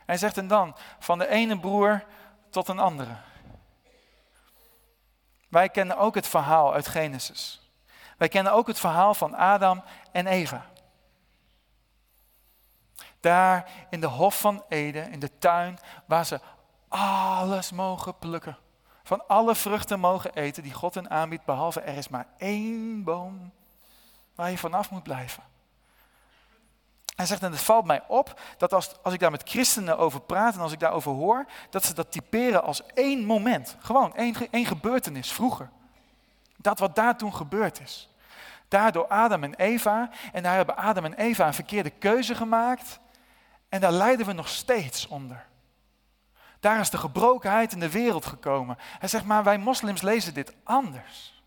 Hij 0.06 0.16
zegt 0.16 0.38
en 0.38 0.48
dan, 0.48 0.76
van 0.98 1.18
de 1.18 1.28
ene 1.28 1.58
broer 1.58 2.04
tot 2.50 2.68
een 2.68 2.78
andere. 2.78 3.16
Wij 5.48 5.68
kennen 5.68 5.96
ook 5.96 6.14
het 6.14 6.26
verhaal 6.26 6.72
uit 6.72 6.88
Genesis. 6.88 7.70
Wij 8.16 8.28
kennen 8.28 8.52
ook 8.52 8.66
het 8.66 8.78
verhaal 8.78 9.14
van 9.14 9.34
Adam 9.34 9.82
en 10.12 10.26
Eva. 10.26 10.66
Daar 13.20 13.70
in 13.90 14.00
de 14.00 14.06
hof 14.06 14.40
van 14.40 14.64
Eden, 14.68 15.10
in 15.10 15.20
de 15.20 15.38
tuin, 15.38 15.78
waar 16.06 16.26
ze 16.26 16.40
alles 16.88 17.70
mogen 17.70 18.18
plukken. 18.18 18.58
Van 19.02 19.26
alle 19.26 19.54
vruchten 19.54 20.00
mogen 20.00 20.34
eten 20.34 20.62
die 20.62 20.72
God 20.72 20.94
hen 20.94 21.10
aanbiedt, 21.10 21.44
behalve 21.44 21.80
er 21.80 21.96
is 21.96 22.08
maar 22.08 22.26
één 22.38 23.04
boom 23.04 23.52
waar 24.34 24.50
je 24.50 24.58
vanaf 24.58 24.90
moet 24.90 25.02
blijven. 25.02 25.42
Hij 27.16 27.26
zegt, 27.26 27.42
en 27.42 27.52
het 27.52 27.60
valt 27.60 27.84
mij 27.84 28.02
op 28.08 28.40
dat 28.58 28.72
als, 28.72 28.90
als 29.02 29.14
ik 29.14 29.20
daar 29.20 29.30
met 29.30 29.48
christenen 29.48 29.98
over 29.98 30.20
praat 30.20 30.54
en 30.54 30.60
als 30.60 30.72
ik 30.72 30.80
daarover 30.80 31.12
hoor, 31.12 31.46
dat 31.70 31.84
ze 31.84 31.94
dat 31.94 32.12
typeren 32.12 32.62
als 32.62 32.86
één 32.86 33.24
moment. 33.24 33.76
Gewoon 33.78 34.14
één, 34.14 34.34
één 34.50 34.66
gebeurtenis 34.66 35.32
vroeger. 35.32 35.70
Dat 36.56 36.78
wat 36.78 36.94
daar 36.94 37.16
toen 37.16 37.34
gebeurd 37.34 37.80
is. 37.80 38.10
Daardoor 38.68 39.06
Adam 39.06 39.44
en 39.44 39.54
Eva. 39.54 40.10
En 40.32 40.42
daar 40.42 40.54
hebben 40.54 40.76
Adam 40.76 41.04
en 41.04 41.14
Eva 41.14 41.46
een 41.46 41.54
verkeerde 41.54 41.90
keuze 41.90 42.34
gemaakt. 42.34 42.98
En 43.68 43.80
daar 43.80 43.92
lijden 43.92 44.26
we 44.26 44.32
nog 44.32 44.48
steeds 44.48 45.06
onder. 45.06 45.46
Daar 46.60 46.80
is 46.80 46.90
de 46.90 46.98
gebrokenheid 46.98 47.72
in 47.72 47.80
de 47.80 47.90
wereld 47.90 48.26
gekomen. 48.26 48.78
Hij 48.98 49.08
zegt, 49.08 49.24
maar 49.24 49.44
wij 49.44 49.58
moslims 49.58 50.02
lezen 50.02 50.34
dit 50.34 50.54
anders. 50.64 51.42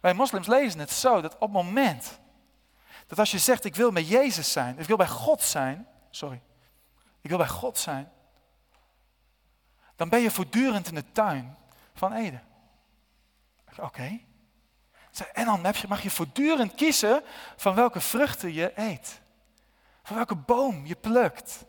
Wij 0.00 0.14
moslims 0.14 0.46
lezen 0.46 0.80
het 0.80 0.90
zo 0.90 1.20
dat 1.20 1.34
op 1.34 1.40
het 1.40 1.52
moment 1.52 2.18
dat 3.06 3.18
als 3.18 3.30
je 3.30 3.38
zegt, 3.38 3.64
ik 3.64 3.76
wil 3.76 3.90
met 3.90 4.08
Jezus 4.08 4.52
zijn, 4.52 4.78
ik 4.78 4.86
wil 4.86 4.96
bij 4.96 5.08
God 5.08 5.42
zijn, 5.42 5.86
sorry, 6.10 6.42
ik 7.20 7.28
wil 7.28 7.38
bij 7.38 7.48
God 7.48 7.78
zijn, 7.78 8.12
dan 9.96 10.08
ben 10.08 10.20
je 10.20 10.30
voortdurend 10.30 10.88
in 10.88 10.94
de 10.94 11.12
tuin 11.12 11.56
van 11.94 12.12
Eden. 12.12 12.42
Oké. 13.78 14.20
En 15.32 15.44
dan 15.44 15.74
mag 15.88 16.02
je 16.02 16.10
voortdurend 16.10 16.74
kiezen 16.74 17.22
van 17.56 17.74
welke 17.74 18.00
vruchten 18.00 18.52
je 18.52 18.72
eet. 18.74 19.20
Van 20.02 20.16
welke 20.16 20.36
boom 20.36 20.86
je 20.86 20.94
plukt. 20.94 21.64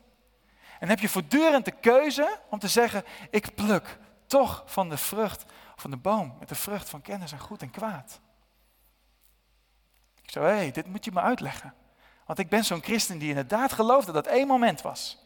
En 0.80 0.90
heb 0.90 1.00
je 1.00 1.10
voortdurend 1.10 1.66
de 1.66 1.72
keuze 1.72 2.40
om 2.50 2.60
te 2.60 2.68
zeggen, 2.68 3.04
ik 3.30 3.56
pluk 3.56 4.00
toch 4.26 4.64
van 4.66 4.90
de 4.90 4.98
vrucht, 4.98 5.46
van 5.76 5.92
de 5.92 5.98
boom, 5.98 6.36
met 6.40 6.50
de 6.50 6.56
vrucht 6.56 6.90
van 6.90 7.02
kennis 7.02 7.32
en 7.32 7.40
goed 7.40 7.62
en 7.62 7.72
kwaad. 7.72 8.20
Ik 10.28 10.34
zei, 10.34 10.46
hé, 10.46 10.56
hey, 10.56 10.72
dit 10.72 10.88
moet 10.88 11.06
je 11.06 11.12
me 11.12 11.22
uitleggen. 11.22 11.74
Want 12.26 12.40
ik 12.40 12.50
ben 12.50 12.66
zo'n 12.66 12.84
christen 12.84 13.18
die 13.18 13.30
inderdaad 13.30 13.74
geloofde 13.74 14.12
dat 14.12 14.28
één 14.28 14.48
moment 14.48 14.82
was 14.82 15.26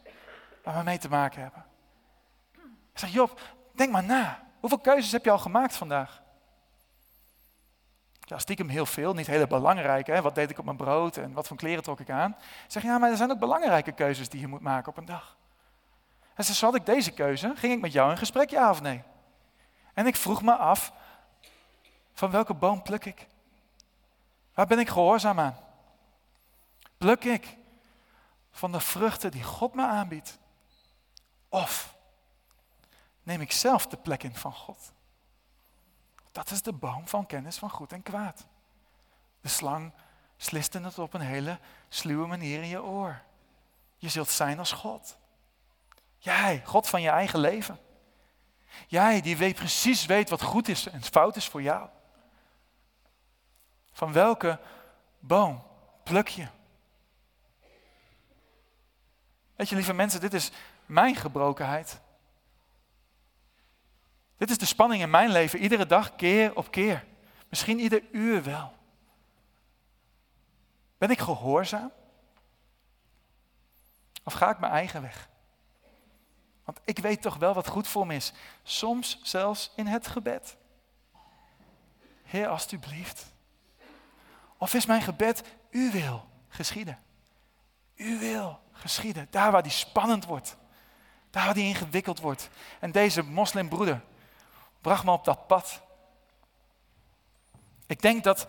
waar 0.62 0.78
we 0.78 0.82
mee 0.82 0.98
te 0.98 1.08
maken 1.08 1.42
hebben. 1.42 1.64
Ik 2.92 2.98
zeg, 2.98 3.12
Job, 3.12 3.40
denk 3.74 3.92
maar 3.92 4.04
na. 4.04 4.42
Hoeveel 4.60 4.78
keuzes 4.78 5.12
heb 5.12 5.24
je 5.24 5.30
al 5.30 5.38
gemaakt 5.38 5.76
vandaag? 5.76 6.22
Ja, 8.20 8.38
stiekem 8.38 8.68
heel 8.68 8.86
veel, 8.86 9.14
niet 9.14 9.26
hele 9.26 9.46
belangrijke. 9.46 10.22
Wat 10.22 10.34
deed 10.34 10.50
ik 10.50 10.58
op 10.58 10.64
mijn 10.64 10.76
brood 10.76 11.16
en 11.16 11.32
wat 11.32 11.46
voor 11.46 11.56
kleren 11.56 11.82
trok 11.82 12.00
ik 12.00 12.10
aan? 12.10 12.36
Zeg, 12.66 12.82
ja, 12.82 12.98
maar 12.98 13.10
er 13.10 13.16
zijn 13.16 13.30
ook 13.30 13.38
belangrijke 13.38 13.92
keuzes 13.92 14.28
die 14.28 14.40
je 14.40 14.46
moet 14.46 14.60
maken 14.60 14.88
op 14.88 14.96
een 14.96 15.04
dag. 15.04 15.36
En 16.34 16.44
ze 16.44 16.64
had 16.64 16.74
ik 16.74 16.86
deze 16.86 17.10
keuze, 17.10 17.52
ging 17.56 17.72
ik 17.72 17.80
met 17.80 17.92
jou 17.92 18.10
in 18.10 18.18
gesprek, 18.18 18.50
ja 18.50 18.70
of 18.70 18.82
nee? 18.82 19.02
En 19.94 20.06
ik 20.06 20.16
vroeg 20.16 20.42
me 20.42 20.54
af, 20.54 20.92
van 22.12 22.30
welke 22.30 22.54
boom 22.54 22.82
pluk 22.82 23.04
ik? 23.04 23.26
Waar 24.54 24.66
ben 24.66 24.78
ik 24.78 24.88
gehoorzaam 24.88 25.40
aan? 25.40 25.56
Pluk 26.96 27.24
ik 27.24 27.56
van 28.50 28.72
de 28.72 28.80
vruchten 28.80 29.30
die 29.30 29.42
God 29.42 29.74
me 29.74 29.86
aanbiedt? 29.86 30.38
Of 31.48 31.94
neem 33.22 33.40
ik 33.40 33.52
zelf 33.52 33.86
de 33.86 33.96
plek 33.96 34.22
in 34.22 34.36
van 34.36 34.52
God? 34.52 34.92
Dat 36.32 36.50
is 36.50 36.62
de 36.62 36.72
boom 36.72 37.08
van 37.08 37.26
kennis 37.26 37.56
van 37.56 37.70
goed 37.70 37.92
en 37.92 38.02
kwaad. 38.02 38.46
De 39.40 39.48
slang 39.48 39.92
sliste 40.36 40.80
het 40.80 40.98
op 40.98 41.14
een 41.14 41.20
hele 41.20 41.58
sluwe 41.88 42.26
manier 42.26 42.62
in 42.62 42.68
je 42.68 42.82
oor. 42.82 43.22
Je 43.96 44.08
zult 44.08 44.28
zijn 44.28 44.58
als 44.58 44.72
God. 44.72 45.16
Jij, 46.18 46.62
God 46.64 46.88
van 46.88 47.02
je 47.02 47.10
eigen 47.10 47.38
leven. 47.38 47.78
Jij 48.86 49.20
die 49.20 49.36
weet, 49.36 49.54
precies 49.54 50.06
weet 50.06 50.30
wat 50.30 50.42
goed 50.42 50.68
is 50.68 50.86
en 50.86 51.02
fout 51.02 51.36
is 51.36 51.48
voor 51.48 51.62
jou. 51.62 51.88
Van 53.92 54.12
welke 54.12 54.58
boom 55.18 55.62
pluk 56.02 56.28
je? 56.28 56.46
Weet 59.56 59.68
je, 59.68 59.74
lieve 59.74 59.92
mensen, 59.92 60.20
dit 60.20 60.34
is 60.34 60.50
mijn 60.86 61.16
gebrokenheid. 61.16 62.00
Dit 64.36 64.50
is 64.50 64.58
de 64.58 64.66
spanning 64.66 65.02
in 65.02 65.10
mijn 65.10 65.30
leven, 65.30 65.58
iedere 65.58 65.86
dag, 65.86 66.16
keer 66.16 66.56
op 66.56 66.70
keer. 66.70 67.04
Misschien 67.48 67.78
ieder 67.78 68.02
uur 68.10 68.42
wel. 68.42 68.72
Ben 70.98 71.10
ik 71.10 71.18
gehoorzaam? 71.18 71.92
Of 74.24 74.32
ga 74.32 74.50
ik 74.50 74.58
mijn 74.58 74.72
eigen 74.72 75.02
weg? 75.02 75.28
Want 76.64 76.80
ik 76.84 76.98
weet 76.98 77.22
toch 77.22 77.36
wel 77.36 77.54
wat 77.54 77.68
goed 77.68 77.88
voor 77.88 78.06
me 78.06 78.14
is. 78.14 78.32
Soms 78.62 79.18
zelfs 79.22 79.72
in 79.76 79.86
het 79.86 80.06
gebed. 80.06 80.56
Heer, 82.22 82.48
alstublieft. 82.48 83.32
Of 84.62 84.74
is 84.74 84.86
mijn 84.86 85.02
gebed, 85.02 85.42
u 85.70 85.90
wil 85.90 86.24
geschieden. 86.48 86.98
U 87.94 88.18
wil 88.18 88.60
geschieden. 88.72 89.26
Daar 89.30 89.52
waar 89.52 89.62
die 89.62 89.72
spannend 89.72 90.24
wordt. 90.24 90.56
Daar 91.30 91.44
waar 91.44 91.54
die 91.54 91.64
ingewikkeld 91.64 92.20
wordt. 92.20 92.48
En 92.80 92.92
deze 92.92 93.22
moslimbroeder 93.22 94.00
bracht 94.80 95.04
me 95.04 95.10
op 95.10 95.24
dat 95.24 95.46
pad. 95.46 95.80
Ik 97.86 98.02
denk 98.02 98.24
dat 98.24 98.46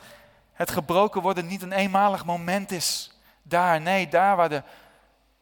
het 0.51 0.71
gebroken 0.71 1.21
worden 1.21 1.47
niet 1.47 1.61
een 1.61 1.71
eenmalig 1.71 2.25
moment 2.25 2.71
is. 2.71 3.17
Daar, 3.41 3.81
nee, 3.81 4.07
daar 4.07 4.35
waar 4.35 4.49
de 4.49 4.63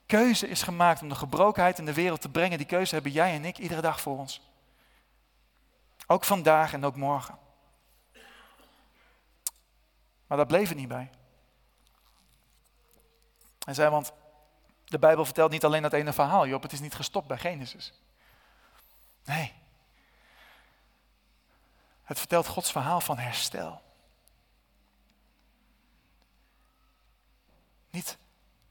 keuze 0.05 0.47
is 0.47 0.63
gemaakt 0.63 1.01
om 1.01 1.09
de 1.09 1.15
gebrokenheid 1.15 1.79
in 1.79 1.85
de 1.85 1.93
wereld 1.93 2.21
te 2.21 2.29
brengen. 2.29 2.57
Die 2.57 2.67
keuze 2.67 2.93
hebben 2.93 3.11
jij 3.11 3.33
en 3.33 3.45
ik 3.45 3.57
iedere 3.57 3.81
dag 3.81 4.01
voor 4.01 4.17
ons. 4.17 4.41
Ook 6.07 6.23
vandaag 6.23 6.73
en 6.73 6.85
ook 6.85 6.95
morgen. 6.95 7.37
Maar 10.31 10.39
daar 10.39 10.49
bleef 10.49 10.69
het 10.69 10.77
niet 10.77 10.87
bij. 10.87 11.09
Hij 13.59 13.73
zei, 13.73 13.89
want 13.89 14.13
de 14.85 14.99
Bijbel 14.99 15.25
vertelt 15.25 15.51
niet 15.51 15.65
alleen 15.65 15.81
dat 15.81 15.93
ene 15.93 16.13
verhaal, 16.13 16.47
Job, 16.47 16.61
het 16.61 16.71
is 16.71 16.79
niet 16.79 16.93
gestopt 16.93 17.27
bij 17.27 17.37
Genesis. 17.37 17.93
Nee. 19.23 19.53
Het 22.03 22.19
vertelt 22.19 22.47
Gods 22.47 22.71
verhaal 22.71 23.01
van 23.01 23.17
herstel. 23.17 23.81
Niet 27.89 28.17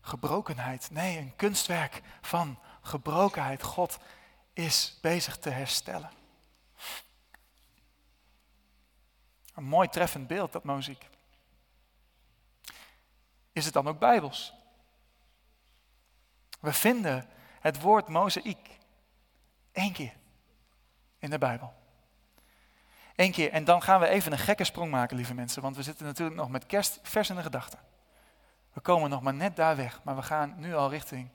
gebrokenheid, 0.00 0.90
nee, 0.90 1.18
een 1.18 1.36
kunstwerk 1.36 2.02
van 2.20 2.58
gebrokenheid. 2.82 3.62
God 3.62 3.98
is 4.52 4.98
bezig 5.00 5.38
te 5.38 5.50
herstellen. 5.50 6.10
Een 9.54 9.64
mooi 9.64 9.88
treffend 9.88 10.26
beeld, 10.26 10.52
dat 10.52 10.64
muziek. 10.64 11.08
Is 13.52 13.64
het 13.64 13.74
dan 13.74 13.88
ook 13.88 13.98
bijbels? 13.98 14.54
We 16.60 16.72
vinden 16.72 17.28
het 17.60 17.80
woord 17.80 18.08
mozaïek 18.08 18.78
één 19.72 19.92
keer 19.92 20.12
in 21.18 21.30
de 21.30 21.38
Bijbel. 21.38 21.74
Eén 23.16 23.32
keer. 23.32 23.52
En 23.52 23.64
dan 23.64 23.82
gaan 23.82 24.00
we 24.00 24.06
even 24.06 24.32
een 24.32 24.38
gekke 24.38 24.64
sprong 24.64 24.90
maken, 24.90 25.16
lieve 25.16 25.34
mensen. 25.34 25.62
Want 25.62 25.76
we 25.76 25.82
zitten 25.82 26.06
natuurlijk 26.06 26.36
nog 26.36 26.50
met 26.50 26.66
kerst 26.66 26.98
vers 27.02 27.30
in 27.30 27.36
de 27.36 27.42
gedachten. 27.42 27.78
We 28.72 28.80
komen 28.80 29.10
nog 29.10 29.22
maar 29.22 29.34
net 29.34 29.56
daar 29.56 29.76
weg. 29.76 30.00
Maar 30.02 30.16
we 30.16 30.22
gaan 30.22 30.54
nu 30.56 30.74
al 30.74 30.90
richting 30.90 31.30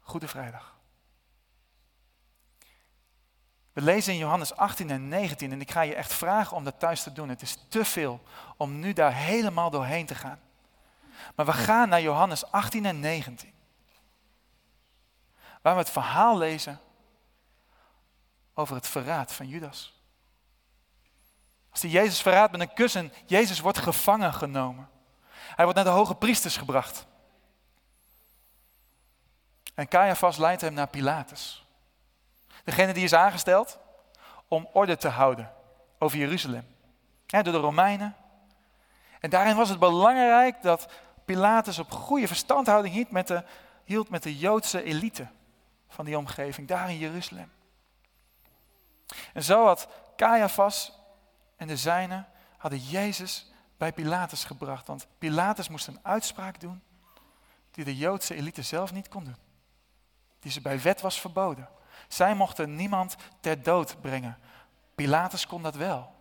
Goede 0.00 0.28
Vrijdag. 0.28 0.74
We 3.72 3.82
lezen 3.82 4.12
in 4.12 4.18
Johannes 4.18 4.54
18 4.56 4.90
en 4.90 5.08
19 5.08 5.52
en 5.52 5.60
ik 5.60 5.70
ga 5.70 5.80
je 5.80 5.94
echt 5.94 6.12
vragen 6.12 6.56
om 6.56 6.64
dat 6.64 6.78
thuis 6.78 7.02
te 7.02 7.12
doen. 7.12 7.28
Het 7.28 7.42
is 7.42 7.58
te 7.68 7.84
veel 7.84 8.20
om 8.56 8.78
nu 8.78 8.92
daar 8.92 9.14
helemaal 9.14 9.70
doorheen 9.70 10.06
te 10.06 10.14
gaan. 10.14 10.40
Maar 11.34 11.46
we 11.46 11.52
gaan 11.52 11.88
naar 11.88 12.02
Johannes 12.02 12.50
18 12.50 12.84
en 12.84 13.00
19. 13.00 13.52
Waar 15.62 15.72
we 15.74 15.80
het 15.80 15.90
verhaal 15.90 16.38
lezen 16.38 16.80
over 18.54 18.74
het 18.74 18.86
verraad 18.86 19.32
van 19.32 19.48
Judas. 19.48 20.02
Als 21.70 21.80
die 21.80 21.90
Jezus 21.90 22.22
verraadt 22.22 22.52
met 22.52 22.60
een 22.60 22.74
kussen, 22.74 23.12
Jezus 23.26 23.60
wordt 23.60 23.78
gevangen 23.78 24.34
genomen. 24.34 24.88
Hij 25.30 25.64
wordt 25.64 25.74
naar 25.74 25.88
de 25.88 25.98
hoge 25.98 26.14
priesters 26.14 26.56
gebracht. 26.56 27.06
En 29.74 29.88
Caiaphas 29.88 30.36
leidt 30.36 30.60
hem 30.60 30.72
naar 30.72 30.88
Pilatus. 30.88 31.66
Degene 32.64 32.92
die 32.92 33.04
is 33.04 33.14
aangesteld 33.14 33.78
om 34.48 34.68
orde 34.72 34.96
te 34.96 35.08
houden 35.08 35.52
over 35.98 36.18
Jeruzalem. 36.18 36.74
door 37.26 37.42
de 37.42 37.50
Romeinen. 37.50 38.16
En 39.20 39.30
daarin 39.30 39.56
was 39.56 39.68
het 39.68 39.78
belangrijk 39.78 40.62
dat 40.62 40.92
Pilatus 41.26 41.78
op 41.78 41.90
goede 41.90 42.26
verstandhouding 42.26 42.94
hield 42.94 43.10
met 43.10 43.26
de, 43.26 43.44
hield 43.84 44.08
met 44.08 44.22
de 44.22 44.38
Joodse 44.38 44.82
elite 44.82 45.28
van 45.88 46.04
die 46.04 46.18
omgeving, 46.18 46.68
daar 46.68 46.90
in 46.90 46.98
Jeruzalem. 46.98 47.52
En 49.32 49.42
zo 49.42 49.66
had 49.66 49.88
Caiaphas 50.16 50.92
en 51.56 51.66
de 51.66 51.76
zijnen 51.76 52.26
hadden 52.56 52.80
Jezus 52.80 53.52
bij 53.76 53.92
Pilatus 53.92 54.44
gebracht. 54.44 54.86
Want 54.86 55.06
Pilatus 55.18 55.68
moest 55.68 55.86
een 55.86 56.00
uitspraak 56.02 56.60
doen 56.60 56.82
die 57.70 57.84
de 57.84 57.96
Joodse 57.96 58.34
elite 58.34 58.62
zelf 58.62 58.92
niet 58.92 59.08
kon 59.08 59.24
doen. 59.24 59.36
Die 60.40 60.52
ze 60.52 60.60
bij 60.60 60.80
wet 60.80 61.00
was 61.00 61.20
verboden. 61.20 61.68
Zij 62.08 62.34
mochten 62.34 62.76
niemand 62.76 63.16
ter 63.40 63.62
dood 63.62 64.00
brengen. 64.00 64.38
Pilatus 64.94 65.46
kon 65.46 65.62
dat 65.62 65.74
wel. 65.74 66.14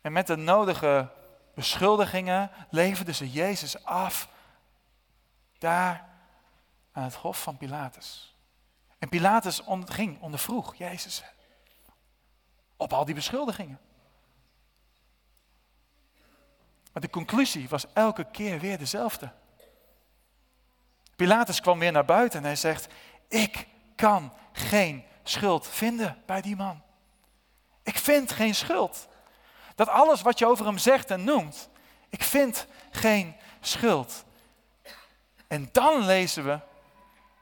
En 0.00 0.12
met 0.12 0.26
de 0.26 0.36
nodige 0.36 1.10
beschuldigingen 1.58 2.50
leverden 2.70 3.14
ze 3.14 3.30
Jezus 3.30 3.84
af 3.84 4.28
daar 5.58 6.08
aan 6.92 7.02
het 7.02 7.14
hof 7.14 7.42
van 7.42 7.56
Pilatus. 7.56 8.36
En 8.98 9.08
Pilatus 9.08 9.62
ging, 9.84 10.20
ondervroeg 10.20 10.74
Jezus 10.74 11.22
op 12.76 12.92
al 12.92 13.04
die 13.04 13.14
beschuldigingen. 13.14 13.78
Maar 16.92 17.02
de 17.02 17.10
conclusie 17.10 17.68
was 17.68 17.92
elke 17.92 18.24
keer 18.30 18.60
weer 18.60 18.78
dezelfde. 18.78 19.32
Pilatus 21.16 21.60
kwam 21.60 21.78
weer 21.78 21.92
naar 21.92 22.04
buiten 22.04 22.38
en 22.38 22.44
hij 22.44 22.56
zegt, 22.56 22.86
ik 23.28 23.66
kan 23.96 24.32
geen 24.52 25.04
schuld 25.22 25.66
vinden 25.66 26.22
bij 26.26 26.40
die 26.40 26.56
man. 26.56 26.82
Ik 27.82 27.98
vind 27.98 28.32
geen 28.32 28.54
schuld. 28.54 29.08
Dat 29.78 29.88
alles 29.88 30.22
wat 30.22 30.38
je 30.38 30.46
over 30.46 30.66
hem 30.66 30.78
zegt 30.78 31.10
en 31.10 31.24
noemt, 31.24 31.68
ik 32.08 32.22
vind 32.22 32.66
geen 32.90 33.36
schuld. 33.60 34.24
En 35.46 35.68
dan 35.72 36.04
lezen 36.04 36.44
we 36.44 36.60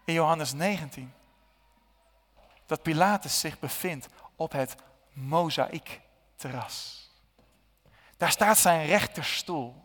in 0.05 0.15
Johannes 0.15 0.53
19 0.53 1.13
dat 2.67 2.83
Pilatus 2.83 3.41
zich 3.41 3.59
bevindt 3.59 4.09
op 4.35 4.53
het 4.53 4.75
mozaïekterras. 5.13 7.09
Daar 8.17 8.31
staat 8.31 8.59
zijn 8.59 8.87
rechterstoel. 8.87 9.85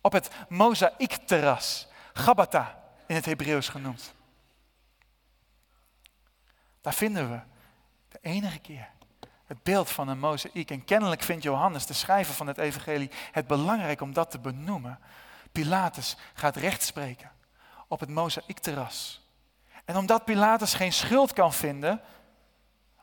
Op 0.00 0.12
het 0.12 0.30
mozaïekterras, 0.48 1.88
Gabata 2.12 2.82
in 3.06 3.14
het 3.14 3.24
Hebreeuws 3.24 3.68
genoemd. 3.68 4.14
Daar 6.80 6.94
vinden 6.94 7.30
we 7.30 7.40
de 8.08 8.18
enige 8.22 8.58
keer 8.58 8.90
het 9.52 9.62
beeld 9.62 9.90
van 9.90 10.08
een 10.08 10.18
mozaïek. 10.18 10.70
En 10.70 10.84
kennelijk 10.84 11.22
vindt 11.22 11.42
Johannes, 11.42 11.86
de 11.86 11.92
schrijver 11.92 12.34
van 12.34 12.46
het 12.46 12.58
evangelie, 12.58 13.10
het 13.32 13.46
belangrijk 13.46 14.00
om 14.00 14.12
dat 14.12 14.30
te 14.30 14.38
benoemen. 14.38 14.98
Pilatus 15.52 16.16
gaat 16.34 16.56
rechtspreken 16.56 17.30
op 17.88 18.00
het 18.00 18.08
mozaïekterras. 18.08 19.20
En 19.84 19.96
omdat 19.96 20.24
Pilatus 20.24 20.74
geen 20.74 20.92
schuld 20.92 21.32
kan 21.32 21.52
vinden, 21.52 22.00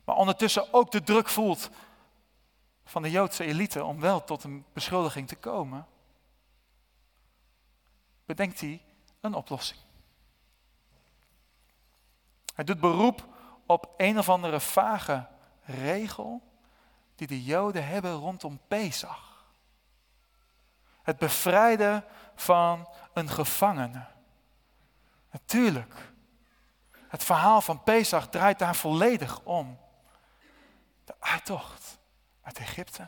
maar 0.05 0.15
ondertussen 0.15 0.73
ook 0.73 0.91
de 0.91 1.03
druk 1.03 1.29
voelt 1.29 1.69
van 2.85 3.01
de 3.01 3.11
Joodse 3.11 3.43
elite 3.43 3.83
om 3.83 3.99
wel 3.99 4.23
tot 4.23 4.43
een 4.43 4.65
beschuldiging 4.73 5.27
te 5.27 5.35
komen, 5.35 5.87
bedenkt 8.25 8.59
hij 8.59 8.81
een 9.21 9.33
oplossing. 9.33 9.79
Hij 12.55 12.63
doet 12.63 12.79
beroep 12.79 13.27
op 13.65 13.93
een 13.97 14.17
of 14.17 14.29
andere 14.29 14.59
vage 14.59 15.27
regel 15.69 16.41
die 17.15 17.27
de 17.27 17.43
Joden 17.43 17.87
hebben 17.87 18.13
rondom 18.13 18.59
Pesach. 18.67 19.45
Het 21.01 21.17
bevrijden 21.17 22.03
van 22.35 22.89
een 23.13 23.29
gevangene. 23.29 24.05
Natuurlijk. 25.31 26.11
Het 27.07 27.23
verhaal 27.23 27.61
van 27.61 27.83
Pesach 27.83 28.29
draait 28.29 28.59
daar 28.59 28.75
volledig 28.75 29.41
om. 29.43 29.79
De 31.05 31.13
uittocht 31.19 31.97
uit 32.41 32.57
Egypte. 32.57 33.07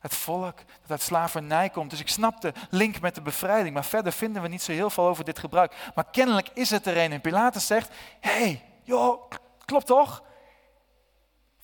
Het 0.00 0.14
volk 0.14 0.56
dat 0.80 0.90
uit 0.90 1.02
slavernij 1.02 1.70
komt. 1.70 1.90
Dus 1.90 2.00
ik 2.00 2.08
snap 2.08 2.40
de 2.40 2.52
link 2.70 3.00
met 3.00 3.14
de 3.14 3.22
bevrijding. 3.22 3.74
Maar 3.74 3.84
verder 3.84 4.12
vinden 4.12 4.42
we 4.42 4.48
niet 4.48 4.62
zo 4.62 4.72
heel 4.72 4.90
veel 4.90 5.06
over 5.06 5.24
dit 5.24 5.38
gebruik. 5.38 5.90
Maar 5.94 6.10
kennelijk 6.10 6.48
is 6.48 6.70
het 6.70 6.86
er 6.86 6.96
een. 6.96 7.12
En 7.12 7.20
Pilatus 7.20 7.66
zegt, 7.66 7.94
hé, 8.20 8.30
hey, 8.30 8.64
joh, 8.82 9.30
klopt 9.64 9.86
toch? 9.86 10.22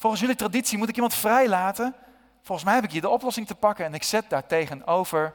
Volgens 0.02 0.22
jullie 0.22 0.36
traditie 0.36 0.78
moet 0.78 0.88
ik 0.88 0.94
iemand 0.94 1.14
vrijlaten. 1.14 1.94
Volgens 2.42 2.64
mij 2.64 2.74
heb 2.74 2.84
ik 2.84 2.90
hier 2.90 3.00
de 3.00 3.08
oplossing 3.08 3.46
te 3.46 3.54
pakken. 3.54 3.84
En 3.84 3.94
ik 3.94 4.02
zet 4.02 4.30
daar 4.30 4.46
tegenover 4.46 5.34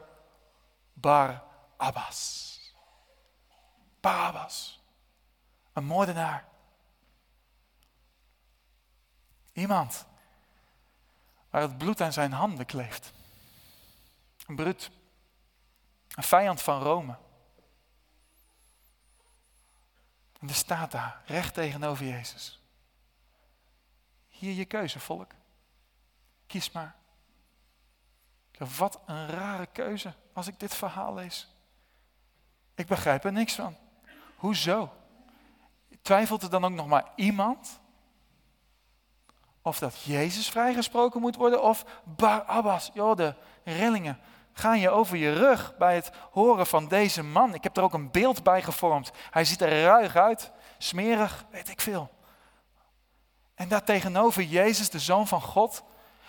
Bar 0.93 1.43
Abbas. 1.77 2.75
Barabbas. 3.99 4.83
Een 5.73 5.85
moordenaar. 5.85 6.47
Iemand 9.53 10.05
waar 11.49 11.61
het 11.61 11.77
bloed 11.77 12.01
aan 12.01 12.13
zijn 12.13 12.31
handen 12.31 12.65
kleeft. 12.65 13.13
Een 14.47 14.55
brut. 14.55 14.91
Een 16.15 16.23
vijand 16.23 16.61
van 16.61 16.81
Rome. 16.81 17.17
En 20.39 20.49
er 20.49 20.55
staat 20.55 20.91
daar, 20.91 21.21
recht 21.25 21.53
tegenover 21.53 22.05
Jezus. 22.05 22.56
Hier 24.37 24.53
je 24.53 24.65
keuze, 24.65 24.99
volk. 24.99 25.31
Kies 26.47 26.71
maar. 26.71 26.95
Wat 28.77 28.99
een 29.05 29.27
rare 29.27 29.65
keuze 29.65 30.13
als 30.33 30.47
ik 30.47 30.59
dit 30.59 30.75
verhaal 30.75 31.13
lees. 31.13 31.55
Ik 32.75 32.87
begrijp 32.87 33.23
er 33.23 33.31
niks 33.31 33.53
van. 33.55 33.75
Hoezo? 34.35 34.93
Twijfelt 36.01 36.43
er 36.43 36.49
dan 36.49 36.65
ook 36.65 36.71
nog 36.71 36.87
maar 36.87 37.11
iemand? 37.15 37.79
Of 39.61 39.79
dat 39.79 40.01
Jezus 40.01 40.49
vrijgesproken 40.49 41.21
moet 41.21 41.35
worden 41.35 41.63
of 41.63 41.85
Barabbas. 42.03 42.91
Joh, 42.93 43.15
de 43.15 43.35
rillingen 43.63 44.19
gaan 44.53 44.79
je 44.79 44.89
over 44.89 45.17
je 45.17 45.33
rug 45.33 45.77
bij 45.77 45.95
het 45.95 46.11
horen 46.31 46.67
van 46.67 46.87
deze 46.87 47.23
man. 47.23 47.53
Ik 47.53 47.63
heb 47.63 47.77
er 47.77 47.83
ook 47.83 47.93
een 47.93 48.11
beeld 48.11 48.43
bij 48.43 48.61
gevormd. 48.61 49.11
Hij 49.29 49.45
ziet 49.45 49.61
er 49.61 49.83
ruig 49.83 50.15
uit, 50.15 50.51
smerig, 50.77 51.45
weet 51.49 51.69
ik 51.69 51.81
veel. 51.81 52.16
En 53.57 53.67
daar 53.67 53.83
tegenover 53.83 54.43
Jezus, 54.43 54.89
de 54.89 54.99
Zoon 54.99 55.27
van 55.27 55.41
God. 55.41 55.83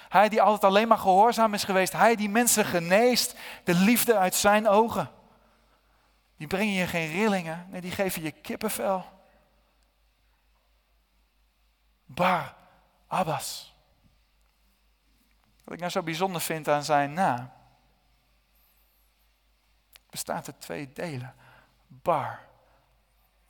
Hij 0.09 0.29
die 0.29 0.43
altijd 0.43 0.65
alleen 0.65 0.89
maar 0.89 0.99
gehoorzaam 0.99 1.55
is 1.55 1.65
geweest. 1.65 1.93
Hij 1.93 2.17
die 2.17 2.29
mensen 2.29 2.65
geneest. 2.65 3.35
De 3.65 3.75
liefde 3.75 4.17
uit 4.17 4.35
zijn 4.35 4.69
ogen. 4.69 5.11
Die 6.37 6.47
brengen 6.47 6.75
je 6.75 6.87
geen 6.87 7.11
rillingen. 7.11 7.67
Nee, 7.71 7.81
die 7.81 7.91
geven 7.91 8.23
je 8.23 8.31
kippenvel. 8.31 9.05
Bar 12.07 12.55
Abbas. 13.07 13.75
Wat 15.65 15.75
ik 15.75 15.81
nou 15.81 15.93
zo 15.93 16.03
bijzonder 16.03 16.41
vind 16.41 16.69
aan 16.69 16.85
zijn 16.85 17.13
naam. 17.13 17.51
Bestaat 20.11 20.47
uit 20.47 20.61
twee 20.61 20.93
delen. 20.93 21.35
Bar. 21.87 22.47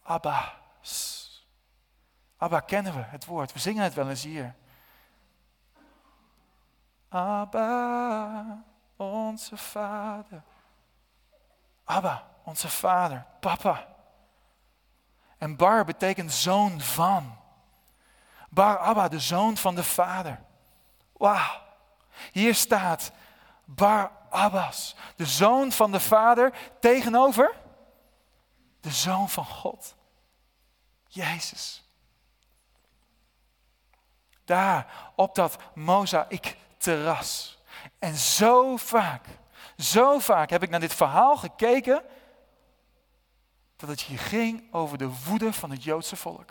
Abbas. 0.03 1.28
Abba 2.39 2.61
kennen 2.61 2.95
we, 2.95 3.03
het 3.03 3.25
woord. 3.25 3.53
We 3.53 3.59
zingen 3.59 3.83
het 3.83 3.95
wel 3.95 4.09
eens 4.09 4.23
hier. 4.23 4.55
Abba, 7.09 8.65
onze 8.97 9.57
vader. 9.57 10.43
Abba, 11.85 12.29
onze 12.45 12.69
vader, 12.69 13.27
papa. 13.41 13.87
En 15.39 15.57
Bar 15.57 15.85
betekent 15.85 16.33
zoon 16.33 16.81
van. 16.81 17.37
Bar 18.51 18.79
Abba, 18.79 19.09
de 19.09 19.21
zoon 19.21 19.57
van 19.57 19.75
de 19.75 19.85
vader. 19.85 20.41
Wauw. 21.13 21.67
Hier 22.33 22.55
staat 22.55 23.13
Bar 23.65 24.13
Abbas, 24.31 24.97
de 25.17 25.27
zoon 25.27 25.73
van 25.73 25.93
de 25.93 26.01
vader, 26.01 26.53
tegenover 26.81 27.57
de 28.81 28.91
zoon 28.91 29.29
van 29.29 29.45
God. 29.45 29.97
Jezus. 31.07 31.88
Daar 34.49 34.87
op 35.15 35.35
dat 35.35 35.57
mozaïek 35.75 36.57
terras. 36.79 37.59
En 37.99 38.15
zo 38.15 38.77
vaak, 38.77 39.25
zo 39.77 40.19
vaak 40.19 40.51
heb 40.51 40.63
ik 40.63 40.71
naar 40.71 40.81
dit 40.81 40.95
verhaal 40.95 41.37
gekeken 41.37 42.03
dat 43.77 43.89
het 43.89 44.01
hier 44.01 44.19
ging 44.19 44.75
over 44.75 44.99
de 44.99 45.11
woede 45.27 45.53
van 45.53 45.71
het 45.71 45.85
Joodse 45.85 46.17
volk. 46.17 46.51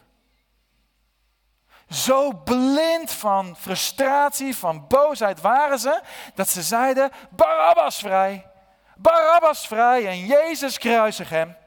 Zo 1.89 2.31
blind 2.33 3.12
van 3.12 3.55
frustratie, 3.55 4.55
van 4.55 4.88
boosheid 4.88 5.41
waren 5.41 5.79
ze, 5.79 6.01
dat 6.36 6.49
ze 6.49 6.62
zeiden, 6.62 7.12
Barabbas 7.29 7.99
vrij, 7.99 8.51
Barabbas 8.95 9.67
vrij 9.67 10.07
en 10.07 10.25
Jezus 10.25 10.77
kruisig 10.77 11.29
hem. 11.29 11.57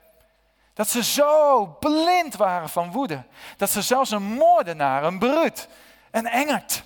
Dat 0.74 0.88
ze 0.88 1.04
zo 1.04 1.66
blind 1.66 2.36
waren 2.36 2.68
van 2.68 2.92
woede, 2.92 3.24
dat 3.56 3.70
ze 3.70 3.82
zelfs 3.82 4.10
een 4.10 4.22
moordenaar, 4.22 5.04
een 5.04 5.18
bruut, 5.18 5.68
een 6.10 6.26
engert 6.26 6.84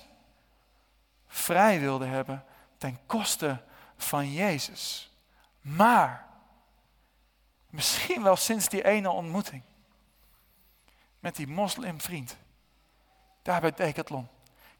vrij 1.27 1.79
wilden 1.79 2.09
hebben 2.09 2.45
ten 2.77 2.99
koste 3.05 3.63
van 3.97 4.33
Jezus. 4.33 5.13
Maar, 5.61 6.27
misschien 7.69 8.23
wel 8.23 8.35
sinds 8.35 8.69
die 8.69 8.83
ene 8.83 9.09
ontmoeting 9.09 9.63
met 11.19 11.35
die 11.35 11.47
moslimvriend, 11.47 12.37
daar 13.41 13.61
bij 13.61 13.71
Decathlon, 13.71 14.27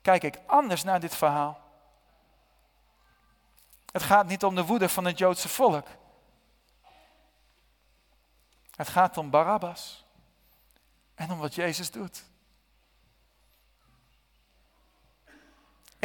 kijk 0.01 0.23
ik 0.23 0.39
anders 0.45 0.83
naar 0.83 0.99
dit 0.99 1.15
verhaal. 1.15 1.63
Het 3.91 4.03
gaat 4.03 4.27
niet 4.27 4.43
om 4.43 4.55
de 4.55 4.65
woede 4.65 4.89
van 4.89 5.05
het 5.05 5.17
Joodse 5.17 5.49
volk. 5.49 5.87
Het 8.75 8.87
gaat 8.87 9.17
om 9.17 9.29
Barabbas 9.29 10.05
en 11.15 11.31
om 11.31 11.39
wat 11.39 11.55
Jezus 11.55 11.91
doet. 11.91 12.23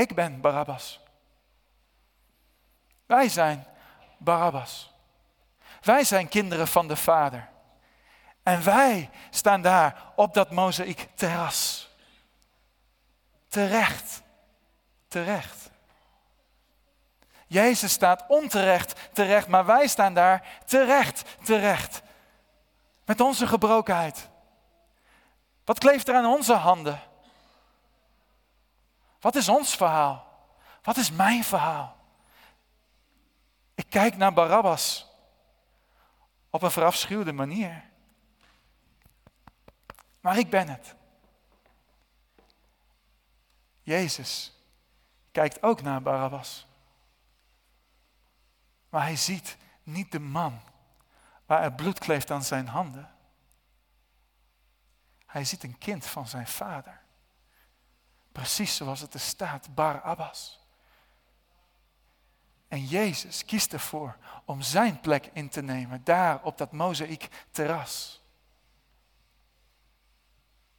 Ik 0.00 0.14
ben 0.14 0.40
Barabbas. 0.40 1.00
Wij 3.06 3.28
zijn 3.28 3.66
Barabbas. 4.18 4.92
Wij 5.80 6.04
zijn 6.04 6.28
kinderen 6.28 6.68
van 6.68 6.88
de 6.88 6.96
Vader. 6.96 7.48
En 8.42 8.64
wij 8.64 9.10
staan 9.30 9.62
daar 9.62 10.12
op 10.16 10.34
dat 10.34 10.50
mozaïek 10.50 11.08
terras. 11.14 11.90
Terecht. 13.48 14.22
Terecht. 15.08 15.70
Jezus 17.46 17.92
staat 17.92 18.24
onterecht 18.28 18.94
terecht, 19.12 19.48
maar 19.48 19.66
wij 19.66 19.86
staan 19.86 20.14
daar 20.14 20.58
terecht 20.64 21.24
terecht. 21.44 22.02
Met 23.04 23.20
onze 23.20 23.46
gebrokenheid. 23.46 24.28
Wat 25.64 25.78
kleeft 25.78 26.08
er 26.08 26.14
aan 26.14 26.26
onze 26.26 26.54
handen? 26.54 27.09
Wat 29.20 29.34
is 29.36 29.48
ons 29.48 29.76
verhaal? 29.76 30.28
Wat 30.82 30.96
is 30.96 31.10
mijn 31.10 31.44
verhaal? 31.44 31.96
Ik 33.74 33.90
kijk 33.90 34.16
naar 34.16 34.32
Barabbas 34.32 35.06
op 36.50 36.62
een 36.62 36.70
verafschuwde 36.70 37.32
manier. 37.32 37.84
Maar 40.20 40.38
ik 40.38 40.50
ben 40.50 40.68
het. 40.68 40.94
Jezus 43.82 44.52
kijkt 45.32 45.62
ook 45.62 45.82
naar 45.82 46.02
Barabbas. 46.02 46.66
Maar 48.88 49.02
hij 49.02 49.16
ziet 49.16 49.56
niet 49.82 50.12
de 50.12 50.18
man 50.18 50.60
waar 51.46 51.62
er 51.62 51.72
bloed 51.72 51.98
kleeft 51.98 52.30
aan 52.30 52.44
zijn 52.44 52.68
handen. 52.68 53.14
Hij 55.26 55.44
ziet 55.44 55.62
een 55.62 55.78
kind 55.78 56.06
van 56.06 56.28
zijn 56.28 56.46
vader. 56.46 56.99
Precies 58.32 58.76
zoals 58.76 59.00
het 59.00 59.14
er 59.14 59.20
staat, 59.20 59.74
Bar 59.74 60.02
Abbas. 60.02 60.60
En 62.68 62.84
Jezus 62.84 63.44
kiest 63.44 63.72
ervoor 63.72 64.16
om 64.44 64.62
zijn 64.62 65.00
plek 65.00 65.30
in 65.32 65.48
te 65.48 65.62
nemen, 65.62 66.04
daar 66.04 66.42
op 66.42 66.58
dat 66.58 66.72
mozaïek 66.72 67.28
terras. 67.50 68.22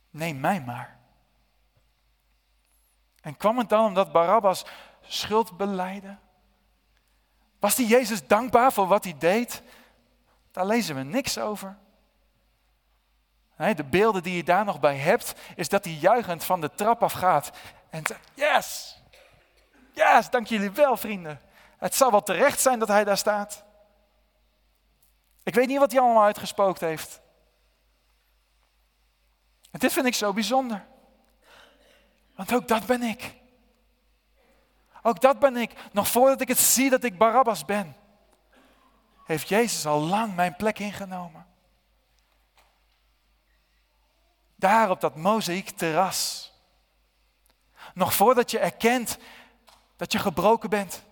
Neem 0.09 0.39
mij 0.39 0.61
maar. 0.61 0.99
En 3.21 3.37
kwam 3.37 3.57
het 3.57 3.69
dan 3.69 3.85
omdat 3.85 4.11
Barabbas 4.11 4.65
schuld 5.01 5.57
beleidde? 5.57 6.17
Was 7.59 7.75
die 7.75 7.87
Jezus 7.87 8.27
dankbaar 8.27 8.73
voor 8.73 8.87
wat 8.87 9.03
hij 9.03 9.17
deed? 9.17 9.63
Daar 10.51 10.65
lezen 10.65 10.95
we 10.95 11.03
niks 11.03 11.37
over. 11.37 11.77
De 13.61 13.83
beelden 13.83 14.23
die 14.23 14.35
je 14.35 14.43
daar 14.43 14.65
nog 14.65 14.79
bij 14.79 14.97
hebt, 14.97 15.33
is 15.55 15.69
dat 15.69 15.85
hij 15.85 15.93
juichend 15.93 16.43
van 16.43 16.61
de 16.61 16.71
trap 16.75 17.03
afgaat 17.03 17.51
en 17.89 18.05
zegt, 18.05 18.27
yes, 18.33 18.99
yes, 19.93 20.29
dank 20.29 20.47
jullie 20.47 20.71
wel 20.71 20.97
vrienden. 20.97 21.41
Het 21.77 21.95
zal 21.95 22.11
wel 22.11 22.23
terecht 22.23 22.59
zijn 22.59 22.79
dat 22.79 22.87
hij 22.87 23.03
daar 23.03 23.17
staat. 23.17 23.63
Ik 25.43 25.53
weet 25.53 25.67
niet 25.67 25.79
wat 25.79 25.91
hij 25.91 26.01
allemaal 26.01 26.23
uitgespookt 26.23 26.79
heeft. 26.79 27.21
En 29.71 29.79
dit 29.79 29.93
vind 29.93 30.05
ik 30.05 30.15
zo 30.15 30.33
bijzonder. 30.33 30.85
Want 32.35 32.53
ook 32.53 32.67
dat 32.67 32.85
ben 32.85 33.01
ik. 33.01 33.35
Ook 35.01 35.21
dat 35.21 35.39
ben 35.39 35.55
ik. 35.55 35.73
Nog 35.91 36.07
voordat 36.07 36.41
ik 36.41 36.47
het 36.47 36.59
zie 36.59 36.89
dat 36.89 37.03
ik 37.03 37.17
Barabbas 37.17 37.65
ben, 37.65 37.95
heeft 39.25 39.47
Jezus 39.47 39.85
al 39.85 39.99
lang 39.99 40.35
mijn 40.35 40.55
plek 40.55 40.79
ingenomen. 40.79 41.45
Daar 44.61 44.89
op 44.89 45.01
dat 45.01 45.15
mozaïek 45.15 45.69
terras. 45.69 46.51
Nog 47.93 48.13
voordat 48.13 48.51
je 48.51 48.59
erkent 48.59 49.17
dat 49.95 50.11
je 50.11 50.19
gebroken 50.19 50.69
bent. 50.69 51.03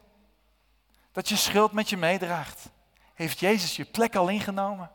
Dat 1.12 1.30
je 1.30 1.36
schuld 1.36 1.72
met 1.72 1.90
je 1.90 1.98
meedraagt. 1.98 2.70
Heeft 3.14 3.40
Jezus 3.40 3.76
je 3.76 3.86
plek 3.86 4.16
al 4.16 4.28
ingenomen. 4.28 4.92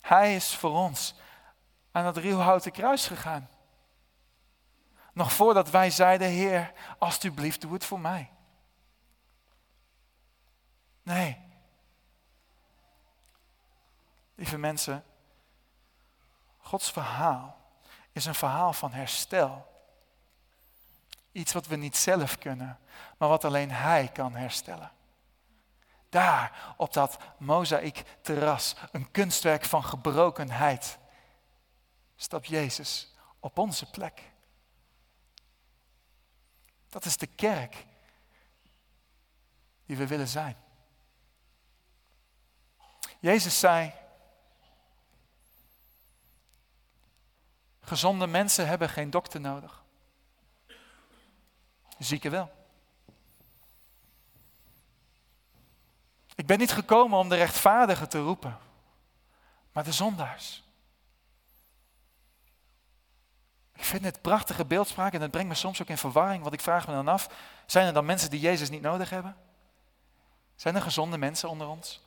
Hij 0.00 0.34
is 0.34 0.54
voor 0.54 0.70
ons 0.70 1.14
aan 1.92 2.06
het 2.06 2.16
ruwhouten 2.16 2.72
kruis 2.72 3.06
gegaan. 3.06 3.48
Nog 5.12 5.32
voordat 5.32 5.70
wij 5.70 5.90
zeiden, 5.90 6.28
Heer, 6.28 6.72
alstublieft 6.98 7.60
doe 7.60 7.72
het 7.72 7.84
voor 7.84 8.00
mij. 8.00 8.30
Nee. 11.02 11.38
Lieve 14.34 14.58
mensen, 14.58 15.04
Gods 16.66 16.90
verhaal 16.90 17.56
is 18.12 18.24
een 18.24 18.34
verhaal 18.34 18.72
van 18.72 18.92
herstel. 18.92 19.66
Iets 21.32 21.52
wat 21.52 21.66
we 21.66 21.76
niet 21.76 21.96
zelf 21.96 22.38
kunnen, 22.38 22.78
maar 23.18 23.28
wat 23.28 23.44
alleen 23.44 23.70
Hij 23.70 24.08
kan 24.08 24.34
herstellen. 24.34 24.90
Daar, 26.08 26.74
op 26.76 26.92
dat 26.92 27.16
mozaïek 27.38 28.04
terras, 28.22 28.74
een 28.92 29.10
kunstwerk 29.10 29.64
van 29.64 29.84
gebrokenheid, 29.84 30.98
stapt 32.16 32.46
Jezus 32.46 33.14
op 33.40 33.58
onze 33.58 33.90
plek. 33.90 34.32
Dat 36.88 37.04
is 37.04 37.16
de 37.16 37.26
kerk 37.26 37.86
die 39.84 39.96
we 39.96 40.06
willen 40.06 40.28
zijn. 40.28 40.56
Jezus 43.20 43.58
zei, 43.58 43.92
gezonde 47.86 48.26
mensen 48.26 48.66
hebben 48.66 48.88
geen 48.88 49.10
dokter 49.10 49.40
nodig. 49.40 49.82
Zieken 51.98 52.30
wel. 52.30 52.50
Ik 56.34 56.46
ben 56.46 56.58
niet 56.58 56.72
gekomen 56.72 57.18
om 57.18 57.28
de 57.28 57.34
rechtvaardigen 57.36 58.08
te 58.08 58.18
roepen, 58.18 58.58
maar 59.72 59.84
de 59.84 59.92
zondaars. 59.92 60.64
Ik 63.74 63.84
vind 63.84 64.04
het 64.04 64.22
prachtige 64.22 64.64
beeldspraak 64.64 65.12
en 65.12 65.20
dat 65.20 65.30
brengt 65.30 65.48
me 65.48 65.54
soms 65.54 65.82
ook 65.82 65.88
in 65.88 65.98
verwarring, 65.98 66.42
want 66.42 66.54
ik 66.54 66.60
vraag 66.60 66.86
me 66.86 66.92
dan 66.92 67.08
af, 67.08 67.28
zijn 67.66 67.86
er 67.86 67.92
dan 67.92 68.04
mensen 68.04 68.30
die 68.30 68.40
Jezus 68.40 68.70
niet 68.70 68.82
nodig 68.82 69.10
hebben? 69.10 69.36
Zijn 70.56 70.74
er 70.74 70.82
gezonde 70.82 71.18
mensen 71.18 71.48
onder 71.48 71.66
ons? 71.66 72.04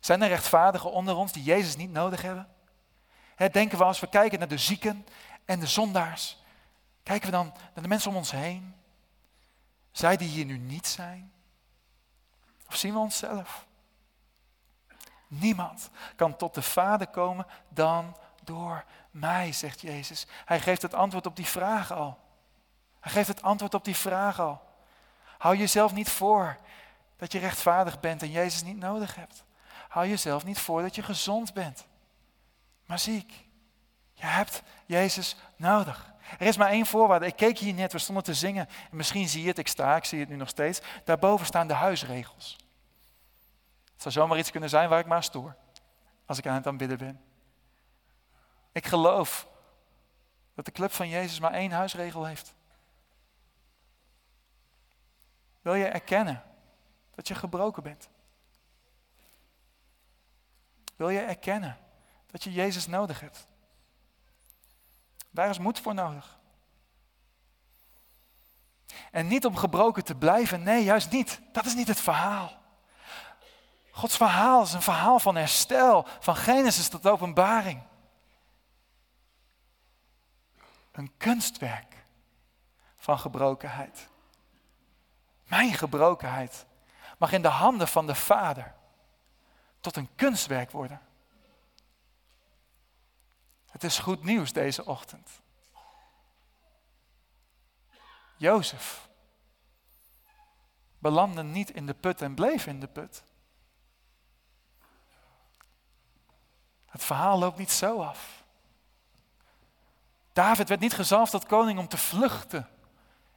Zijn 0.00 0.22
er 0.22 0.28
rechtvaardigen 0.28 0.92
onder 0.92 1.14
ons 1.14 1.32
die 1.32 1.42
Jezus 1.42 1.76
niet 1.76 1.90
nodig 1.90 2.22
hebben? 2.22 2.48
Denken 3.46 3.78
we 3.78 3.84
als 3.84 4.00
we 4.00 4.08
kijken 4.08 4.38
naar 4.38 4.48
de 4.48 4.58
zieken 4.58 5.06
en 5.44 5.60
de 5.60 5.66
zondaars, 5.66 6.42
kijken 7.02 7.30
we 7.30 7.36
dan 7.36 7.46
naar 7.74 7.82
de 7.82 7.88
mensen 7.88 8.10
om 8.10 8.16
ons 8.16 8.30
heen? 8.30 8.74
Zij 9.90 10.16
die 10.16 10.28
hier 10.28 10.44
nu 10.44 10.58
niet 10.58 10.86
zijn? 10.86 11.32
Of 12.68 12.76
zien 12.76 12.92
we 12.92 12.98
onszelf? 12.98 13.66
Niemand 15.26 15.90
kan 16.16 16.36
tot 16.36 16.54
de 16.54 16.62
Vader 16.62 17.06
komen 17.06 17.46
dan 17.68 18.16
door 18.42 18.84
mij, 19.10 19.52
zegt 19.52 19.80
Jezus. 19.80 20.26
Hij 20.44 20.60
geeft 20.60 20.82
het 20.82 20.94
antwoord 20.94 21.26
op 21.26 21.36
die 21.36 21.46
vraag 21.46 21.92
al. 21.92 22.18
Hij 23.00 23.12
geeft 23.12 23.28
het 23.28 23.42
antwoord 23.42 23.74
op 23.74 23.84
die 23.84 23.96
vraag 23.96 24.40
al. 24.40 24.62
Hou 25.38 25.56
jezelf 25.56 25.92
niet 25.92 26.10
voor 26.10 26.58
dat 27.16 27.32
je 27.32 27.38
rechtvaardig 27.38 28.00
bent 28.00 28.22
en 28.22 28.30
Jezus 28.30 28.62
niet 28.62 28.78
nodig 28.78 29.14
hebt. 29.14 29.44
Hou 29.88 30.08
jezelf 30.08 30.44
niet 30.44 30.58
voor 30.58 30.82
dat 30.82 30.94
je 30.94 31.02
gezond 31.02 31.52
bent, 31.52 31.86
maar 32.88 32.98
ziek. 32.98 33.32
Je 34.12 34.26
hebt 34.26 34.62
Jezus 34.86 35.36
nodig. 35.56 36.12
Er 36.38 36.46
is 36.46 36.56
maar 36.56 36.68
één 36.68 36.86
voorwaarde. 36.86 37.26
Ik 37.26 37.36
keek 37.36 37.58
hier 37.58 37.74
net, 37.74 37.92
we 37.92 37.98
stonden 37.98 38.24
te 38.24 38.34
zingen. 38.34 38.68
En 38.90 38.96
misschien 38.96 39.28
zie 39.28 39.42
je 39.42 39.48
het, 39.48 39.58
ik 39.58 39.68
sta, 39.68 39.96
ik 39.96 40.04
zie 40.04 40.20
het 40.20 40.28
nu 40.28 40.36
nog 40.36 40.48
steeds. 40.48 40.80
Daarboven 41.04 41.46
staan 41.46 41.66
de 41.66 41.74
huisregels. 41.74 42.56
Het 43.92 44.02
zou 44.02 44.14
zomaar 44.14 44.38
iets 44.38 44.50
kunnen 44.50 44.68
zijn 44.68 44.88
waar 44.88 44.98
ik 44.98 45.06
maar 45.06 45.22
stoor. 45.22 45.56
Als 46.26 46.38
ik 46.38 46.46
aan 46.46 46.54
het 46.54 46.66
aanbidden 46.66 46.98
ben. 46.98 47.20
Ik 48.72 48.86
geloof 48.86 49.48
dat 50.54 50.64
de 50.64 50.72
club 50.72 50.92
van 50.92 51.08
Jezus 51.08 51.40
maar 51.40 51.52
één 51.52 51.70
huisregel 51.70 52.24
heeft. 52.24 52.54
Wil 55.60 55.74
je 55.74 55.86
erkennen 55.86 56.42
dat 57.14 57.28
je 57.28 57.34
gebroken 57.34 57.82
bent? 57.82 58.08
Wil 60.96 61.08
je 61.08 61.20
erkennen 61.20 61.78
dat 62.30 62.44
je 62.44 62.52
Jezus 62.52 62.86
nodig 62.86 63.20
hebt? 63.20 63.46
Daar 65.30 65.50
is 65.50 65.58
moed 65.58 65.80
voor 65.80 65.94
nodig. 65.94 66.38
En 69.10 69.26
niet 69.26 69.46
om 69.46 69.56
gebroken 69.56 70.04
te 70.04 70.14
blijven, 70.14 70.62
nee, 70.62 70.84
juist 70.84 71.10
niet. 71.10 71.40
Dat 71.52 71.64
is 71.64 71.74
niet 71.74 71.88
het 71.88 72.00
verhaal. 72.00 72.56
Gods 73.90 74.16
verhaal 74.16 74.62
is 74.62 74.72
een 74.72 74.82
verhaal 74.82 75.18
van 75.18 75.36
herstel, 75.36 76.06
van 76.20 76.36
Genesis 76.36 76.88
tot 76.88 77.06
openbaring. 77.06 77.82
Een 80.92 81.12
kunstwerk 81.16 82.04
van 82.96 83.18
gebrokenheid. 83.18 84.08
Mijn 85.44 85.74
gebrokenheid 85.74 86.66
mag 87.18 87.32
in 87.32 87.42
de 87.42 87.48
handen 87.48 87.88
van 87.88 88.06
de 88.06 88.14
Vader 88.14 88.74
tot 89.80 89.96
een 89.96 90.08
kunstwerk 90.14 90.70
worden. 90.70 91.00
Het 93.78 93.90
is 93.90 93.98
goed 93.98 94.24
nieuws 94.24 94.52
deze 94.52 94.84
ochtend. 94.84 95.30
Jozef 98.36 99.08
belandde 100.98 101.42
niet 101.42 101.70
in 101.70 101.86
de 101.86 101.94
put 101.94 102.22
en 102.22 102.34
bleef 102.34 102.66
in 102.66 102.80
de 102.80 102.86
put. 102.86 103.22
Het 106.86 107.04
verhaal 107.04 107.38
loopt 107.38 107.58
niet 107.58 107.70
zo 107.70 108.02
af. 108.02 108.44
David 110.32 110.68
werd 110.68 110.80
niet 110.80 110.94
gezalfd 110.94 111.30
tot 111.30 111.46
koning 111.46 111.78
om 111.78 111.88
te 111.88 111.96
vluchten 111.96 112.68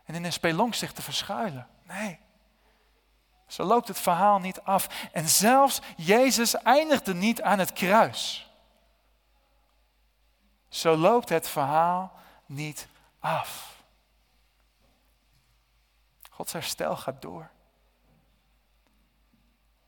en 0.05 0.15
in 0.15 0.23
een 0.23 0.33
spelonk 0.33 0.73
zich 0.73 0.91
te 0.91 1.01
verschuilen. 1.01 1.67
Nee. 1.83 2.19
Zo 3.47 3.63
loopt 3.63 3.87
het 3.87 3.99
verhaal 3.99 4.39
niet 4.39 4.61
af. 4.61 5.09
En 5.11 5.29
zelfs 5.29 5.81
Jezus 5.97 6.55
eindigde 6.55 7.13
niet 7.13 7.41
aan 7.41 7.59
het 7.59 7.73
kruis. 7.73 8.50
Zo 10.71 10.95
loopt 10.95 11.29
het 11.29 11.49
verhaal 11.49 12.11
niet 12.45 12.87
af. 13.19 13.83
Gods 16.29 16.53
herstel 16.53 16.97
gaat 16.97 17.21
door. 17.21 17.49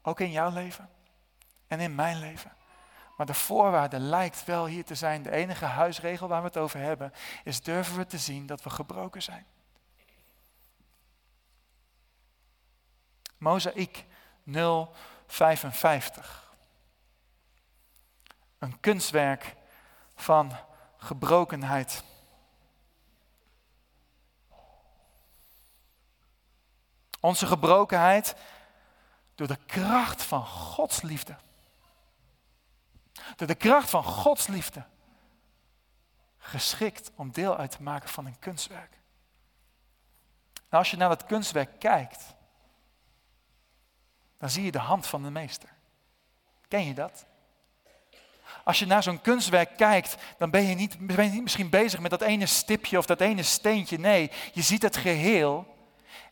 Ook 0.01 0.19
in 0.19 0.31
jouw 0.31 0.49
leven 0.49 0.89
en 1.67 1.79
in 1.79 1.95
mijn 1.95 2.19
leven. 2.19 2.55
Maar 3.17 3.25
de 3.25 3.33
voorwaarde 3.33 3.99
lijkt 3.99 4.45
wel 4.45 4.65
hier 4.65 4.85
te 4.85 4.95
zijn. 4.95 5.23
De 5.23 5.31
enige 5.31 5.65
huisregel 5.65 6.27
waar 6.27 6.41
we 6.41 6.47
het 6.47 6.57
over 6.57 6.79
hebben, 6.79 7.13
is 7.43 7.61
durven 7.61 7.97
we 7.97 8.05
te 8.05 8.17
zien 8.17 8.45
dat 8.45 8.63
we 8.63 8.69
gebroken 8.69 9.21
zijn. 9.21 9.45
Mozaïek 13.37 14.05
055. 15.27 16.53
Een 18.57 18.79
kunstwerk 18.79 19.55
van 20.15 20.51
gebrokenheid. 21.03 22.03
Onze 27.19 27.47
gebrokenheid 27.47 28.35
door 29.35 29.47
de 29.47 29.59
kracht 29.65 30.23
van 30.23 30.45
Gods 30.45 31.01
liefde. 31.01 31.35
Door 33.35 33.47
de 33.47 33.55
kracht 33.55 33.89
van 33.89 34.03
Gods 34.03 34.47
liefde. 34.47 34.85
Geschikt 36.37 37.11
om 37.15 37.31
deel 37.31 37.57
uit 37.57 37.71
te 37.71 37.83
maken 37.83 38.09
van 38.09 38.25
een 38.25 38.39
kunstwerk. 38.39 39.01
Nou, 40.53 40.83
als 40.83 40.91
je 40.91 40.97
naar 40.97 41.09
dat 41.09 41.25
kunstwerk 41.25 41.79
kijkt, 41.79 42.35
dan 44.37 44.49
zie 44.49 44.63
je 44.63 44.71
de 44.71 44.79
hand 44.79 45.07
van 45.07 45.23
de 45.23 45.29
meester. 45.29 45.69
Ken 46.67 46.85
je 46.85 46.93
dat? 46.93 47.25
Als 48.63 48.79
je 48.79 48.85
naar 48.85 49.03
zo'n 49.03 49.21
kunstwerk 49.21 49.77
kijkt, 49.77 50.15
dan 50.37 50.49
ben 50.49 50.63
je, 50.63 50.75
niet, 50.75 50.97
ben 50.99 51.25
je 51.25 51.31
niet 51.31 51.41
misschien 51.41 51.69
bezig 51.69 51.99
met 51.99 52.11
dat 52.11 52.21
ene 52.21 52.45
stipje 52.45 52.97
of 52.97 53.05
dat 53.05 53.21
ene 53.21 53.43
steentje. 53.43 53.99
Nee, 53.99 54.31
je 54.53 54.61
ziet 54.61 54.81
het 54.81 54.97
geheel 54.97 55.75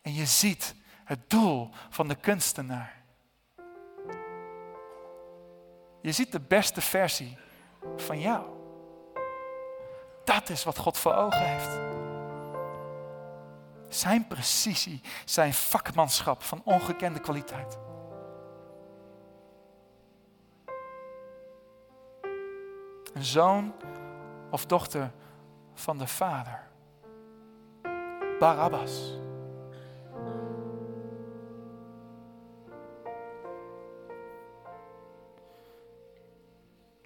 en 0.02 0.14
je 0.14 0.26
ziet 0.26 0.76
het 1.04 1.30
doel 1.30 1.70
van 1.90 2.08
de 2.08 2.16
kunstenaar. 2.16 3.00
Je 6.02 6.12
ziet 6.12 6.32
de 6.32 6.40
beste 6.40 6.82
versie 6.82 7.38
van 7.98 8.20
jou. 8.20 8.46
Dat 10.24 10.50
is 10.50 10.64
wat 10.64 10.78
God 10.78 10.98
voor 10.98 11.14
ogen 11.14 11.46
heeft. 11.46 11.80
Zijn 13.90 14.28
precisie, 14.28 15.02
zijn 15.26 15.54
vakmanschap 15.54 16.44
van 16.44 16.62
ongekende 16.64 17.20
kwaliteit. 17.20 17.78
Zoon 23.24 23.74
of 24.50 24.66
dochter 24.66 25.12
van 25.74 25.98
de 25.98 26.08
Vader. 26.08 26.70
Barabbas. 28.40 29.20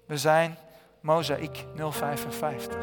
We 0.06 0.16
zijn 0.16 0.56
Mozaïek 1.00 1.66
055. 1.74 2.76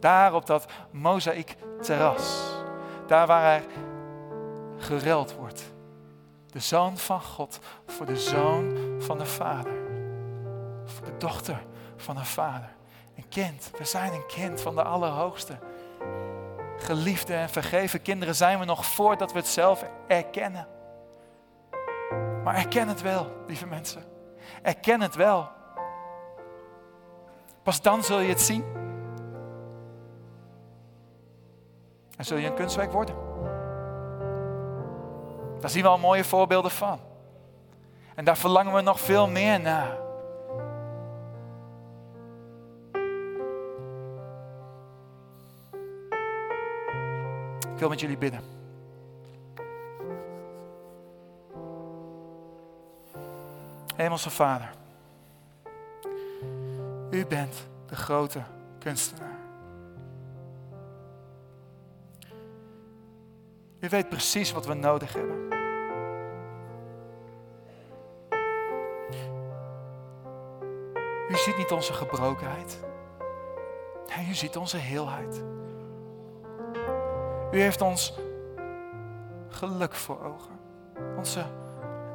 Daar 0.00 0.34
op 0.34 0.46
dat 0.46 0.72
Mozaïek 0.90 1.56
terras. 1.80 2.54
Daar 3.06 3.26
waar 3.26 3.54
er 3.54 3.64
gereld 4.76 5.34
wordt. 5.34 5.72
De 6.46 6.60
zoon 6.60 6.98
van 6.98 7.20
God 7.20 7.58
voor 7.86 8.06
de 8.06 8.16
zoon 8.16 8.76
van 8.98 9.18
de 9.18 9.26
Vader. 9.26 9.83
Dochter 11.24 11.62
van 11.96 12.14
de 12.14 12.24
Vader. 12.24 12.74
Een 13.16 13.28
kind. 13.28 13.70
We 13.78 13.84
zijn 13.84 14.12
een 14.12 14.26
kind 14.26 14.60
van 14.60 14.74
de 14.74 14.82
Allerhoogste. 14.82 15.58
Geliefde 16.78 17.34
en 17.34 17.48
vergeven 17.48 18.02
kinderen 18.02 18.34
zijn 18.34 18.58
we 18.58 18.64
nog 18.64 18.86
voordat 18.86 19.32
we 19.32 19.38
het 19.38 19.46
zelf 19.46 19.84
erkennen. 20.06 20.66
Maar 22.42 22.54
erken 22.54 22.88
het 22.88 23.02
wel, 23.02 23.32
lieve 23.46 23.66
mensen. 23.66 24.04
Erken 24.62 25.00
het 25.00 25.14
wel. 25.14 25.48
Pas 27.62 27.82
dan 27.82 28.02
zul 28.02 28.18
je 28.18 28.28
het 28.28 28.40
zien. 28.40 28.64
En 32.16 32.24
zul 32.24 32.36
je 32.36 32.46
een 32.46 32.54
kunstwerk 32.54 32.92
worden. 32.92 33.16
Daar 35.60 35.70
zien 35.70 35.82
we 35.82 35.88
al 35.88 35.98
mooie 35.98 36.24
voorbeelden 36.24 36.70
van. 36.70 37.00
En 38.14 38.24
daar 38.24 38.36
verlangen 38.36 38.74
we 38.74 38.80
nog 38.80 39.00
veel 39.00 39.28
meer 39.28 39.60
naar. 39.60 40.03
Ik 47.74 47.80
wil 47.80 47.88
met 47.88 48.00
jullie 48.00 48.18
bidden. 48.18 48.40
Hemelse 53.96 54.30
Vader, 54.30 54.70
U 57.10 57.26
bent 57.26 57.66
de 57.86 57.96
grote 57.96 58.42
kunstenaar. 58.78 59.38
U 63.80 63.88
weet 63.88 64.08
precies 64.08 64.52
wat 64.52 64.66
we 64.66 64.74
nodig 64.74 65.12
hebben. 65.12 65.52
U 71.28 71.36
ziet 71.36 71.56
niet 71.56 71.70
onze 71.70 71.92
gebrokenheid. 71.92 72.84
Nee, 74.16 74.28
u 74.28 74.34
ziet 74.34 74.56
onze 74.56 74.76
heelheid. 74.76 75.44
U 77.54 77.60
heeft 77.60 77.80
ons 77.80 78.12
geluk 79.48 79.94
voor 79.94 80.24
ogen. 80.24 80.58
Onze, 81.16 81.44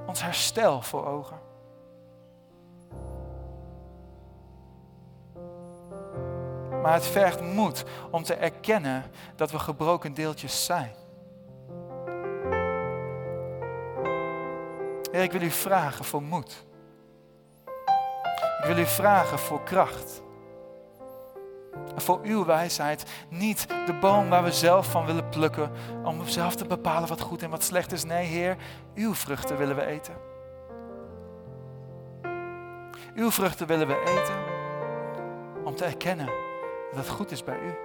ons 0.07 0.23
herstel 0.23 0.81
voor 0.81 1.05
ogen. 1.05 1.39
Maar 6.81 6.93
het 6.93 7.05
vergt 7.05 7.41
moed 7.41 7.83
om 8.11 8.23
te 8.23 8.33
erkennen 8.33 9.03
dat 9.35 9.51
we 9.51 9.59
gebroken 9.59 10.13
deeltjes 10.13 10.65
zijn. 10.65 10.91
Ik 15.11 15.31
wil 15.31 15.41
u 15.41 15.51
vragen 15.51 16.05
voor 16.05 16.23
moed. 16.23 16.65
Ik 18.59 18.65
wil 18.65 18.77
u 18.77 18.85
vragen 18.85 19.39
voor 19.39 19.63
kracht. 19.63 20.21
Voor 22.01 22.19
uw 22.23 22.45
wijsheid. 22.45 23.05
Niet 23.29 23.67
de 23.85 23.97
boom 24.01 24.29
waar 24.29 24.43
we 24.43 24.51
zelf 24.51 24.91
van 24.91 25.05
willen 25.05 25.29
plukken. 25.29 25.71
Om 26.03 26.27
zelf 26.27 26.55
te 26.55 26.65
bepalen 26.65 27.09
wat 27.09 27.21
goed 27.21 27.43
en 27.43 27.49
wat 27.49 27.63
slecht 27.63 27.91
is. 27.91 28.03
Nee, 28.03 28.25
Heer, 28.25 28.57
uw 28.95 29.13
vruchten 29.13 29.57
willen 29.57 29.75
we 29.75 29.85
eten. 29.85 30.13
Uw 33.15 33.31
vruchten 33.31 33.67
willen 33.67 33.87
we 33.87 34.01
eten. 34.01 34.35
Om 35.63 35.75
te 35.75 35.85
erkennen 35.85 36.29
dat 36.89 36.99
het 36.99 37.09
goed 37.09 37.31
is 37.31 37.43
bij 37.43 37.59
u. 37.59 37.77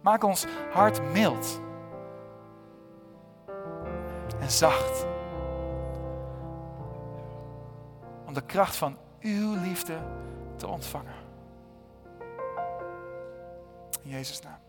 Maak 0.00 0.24
ons 0.24 0.46
hart 0.72 1.02
mild 1.12 1.60
en 4.40 4.50
zacht. 4.50 5.06
Om 8.26 8.34
de 8.34 8.42
kracht 8.46 8.76
van 8.76 8.96
uw 9.22 9.54
liefde 9.54 9.98
te 10.56 10.66
ontvangen. 10.66 11.14
In 14.02 14.10
Jezus' 14.10 14.42
naam. 14.42 14.61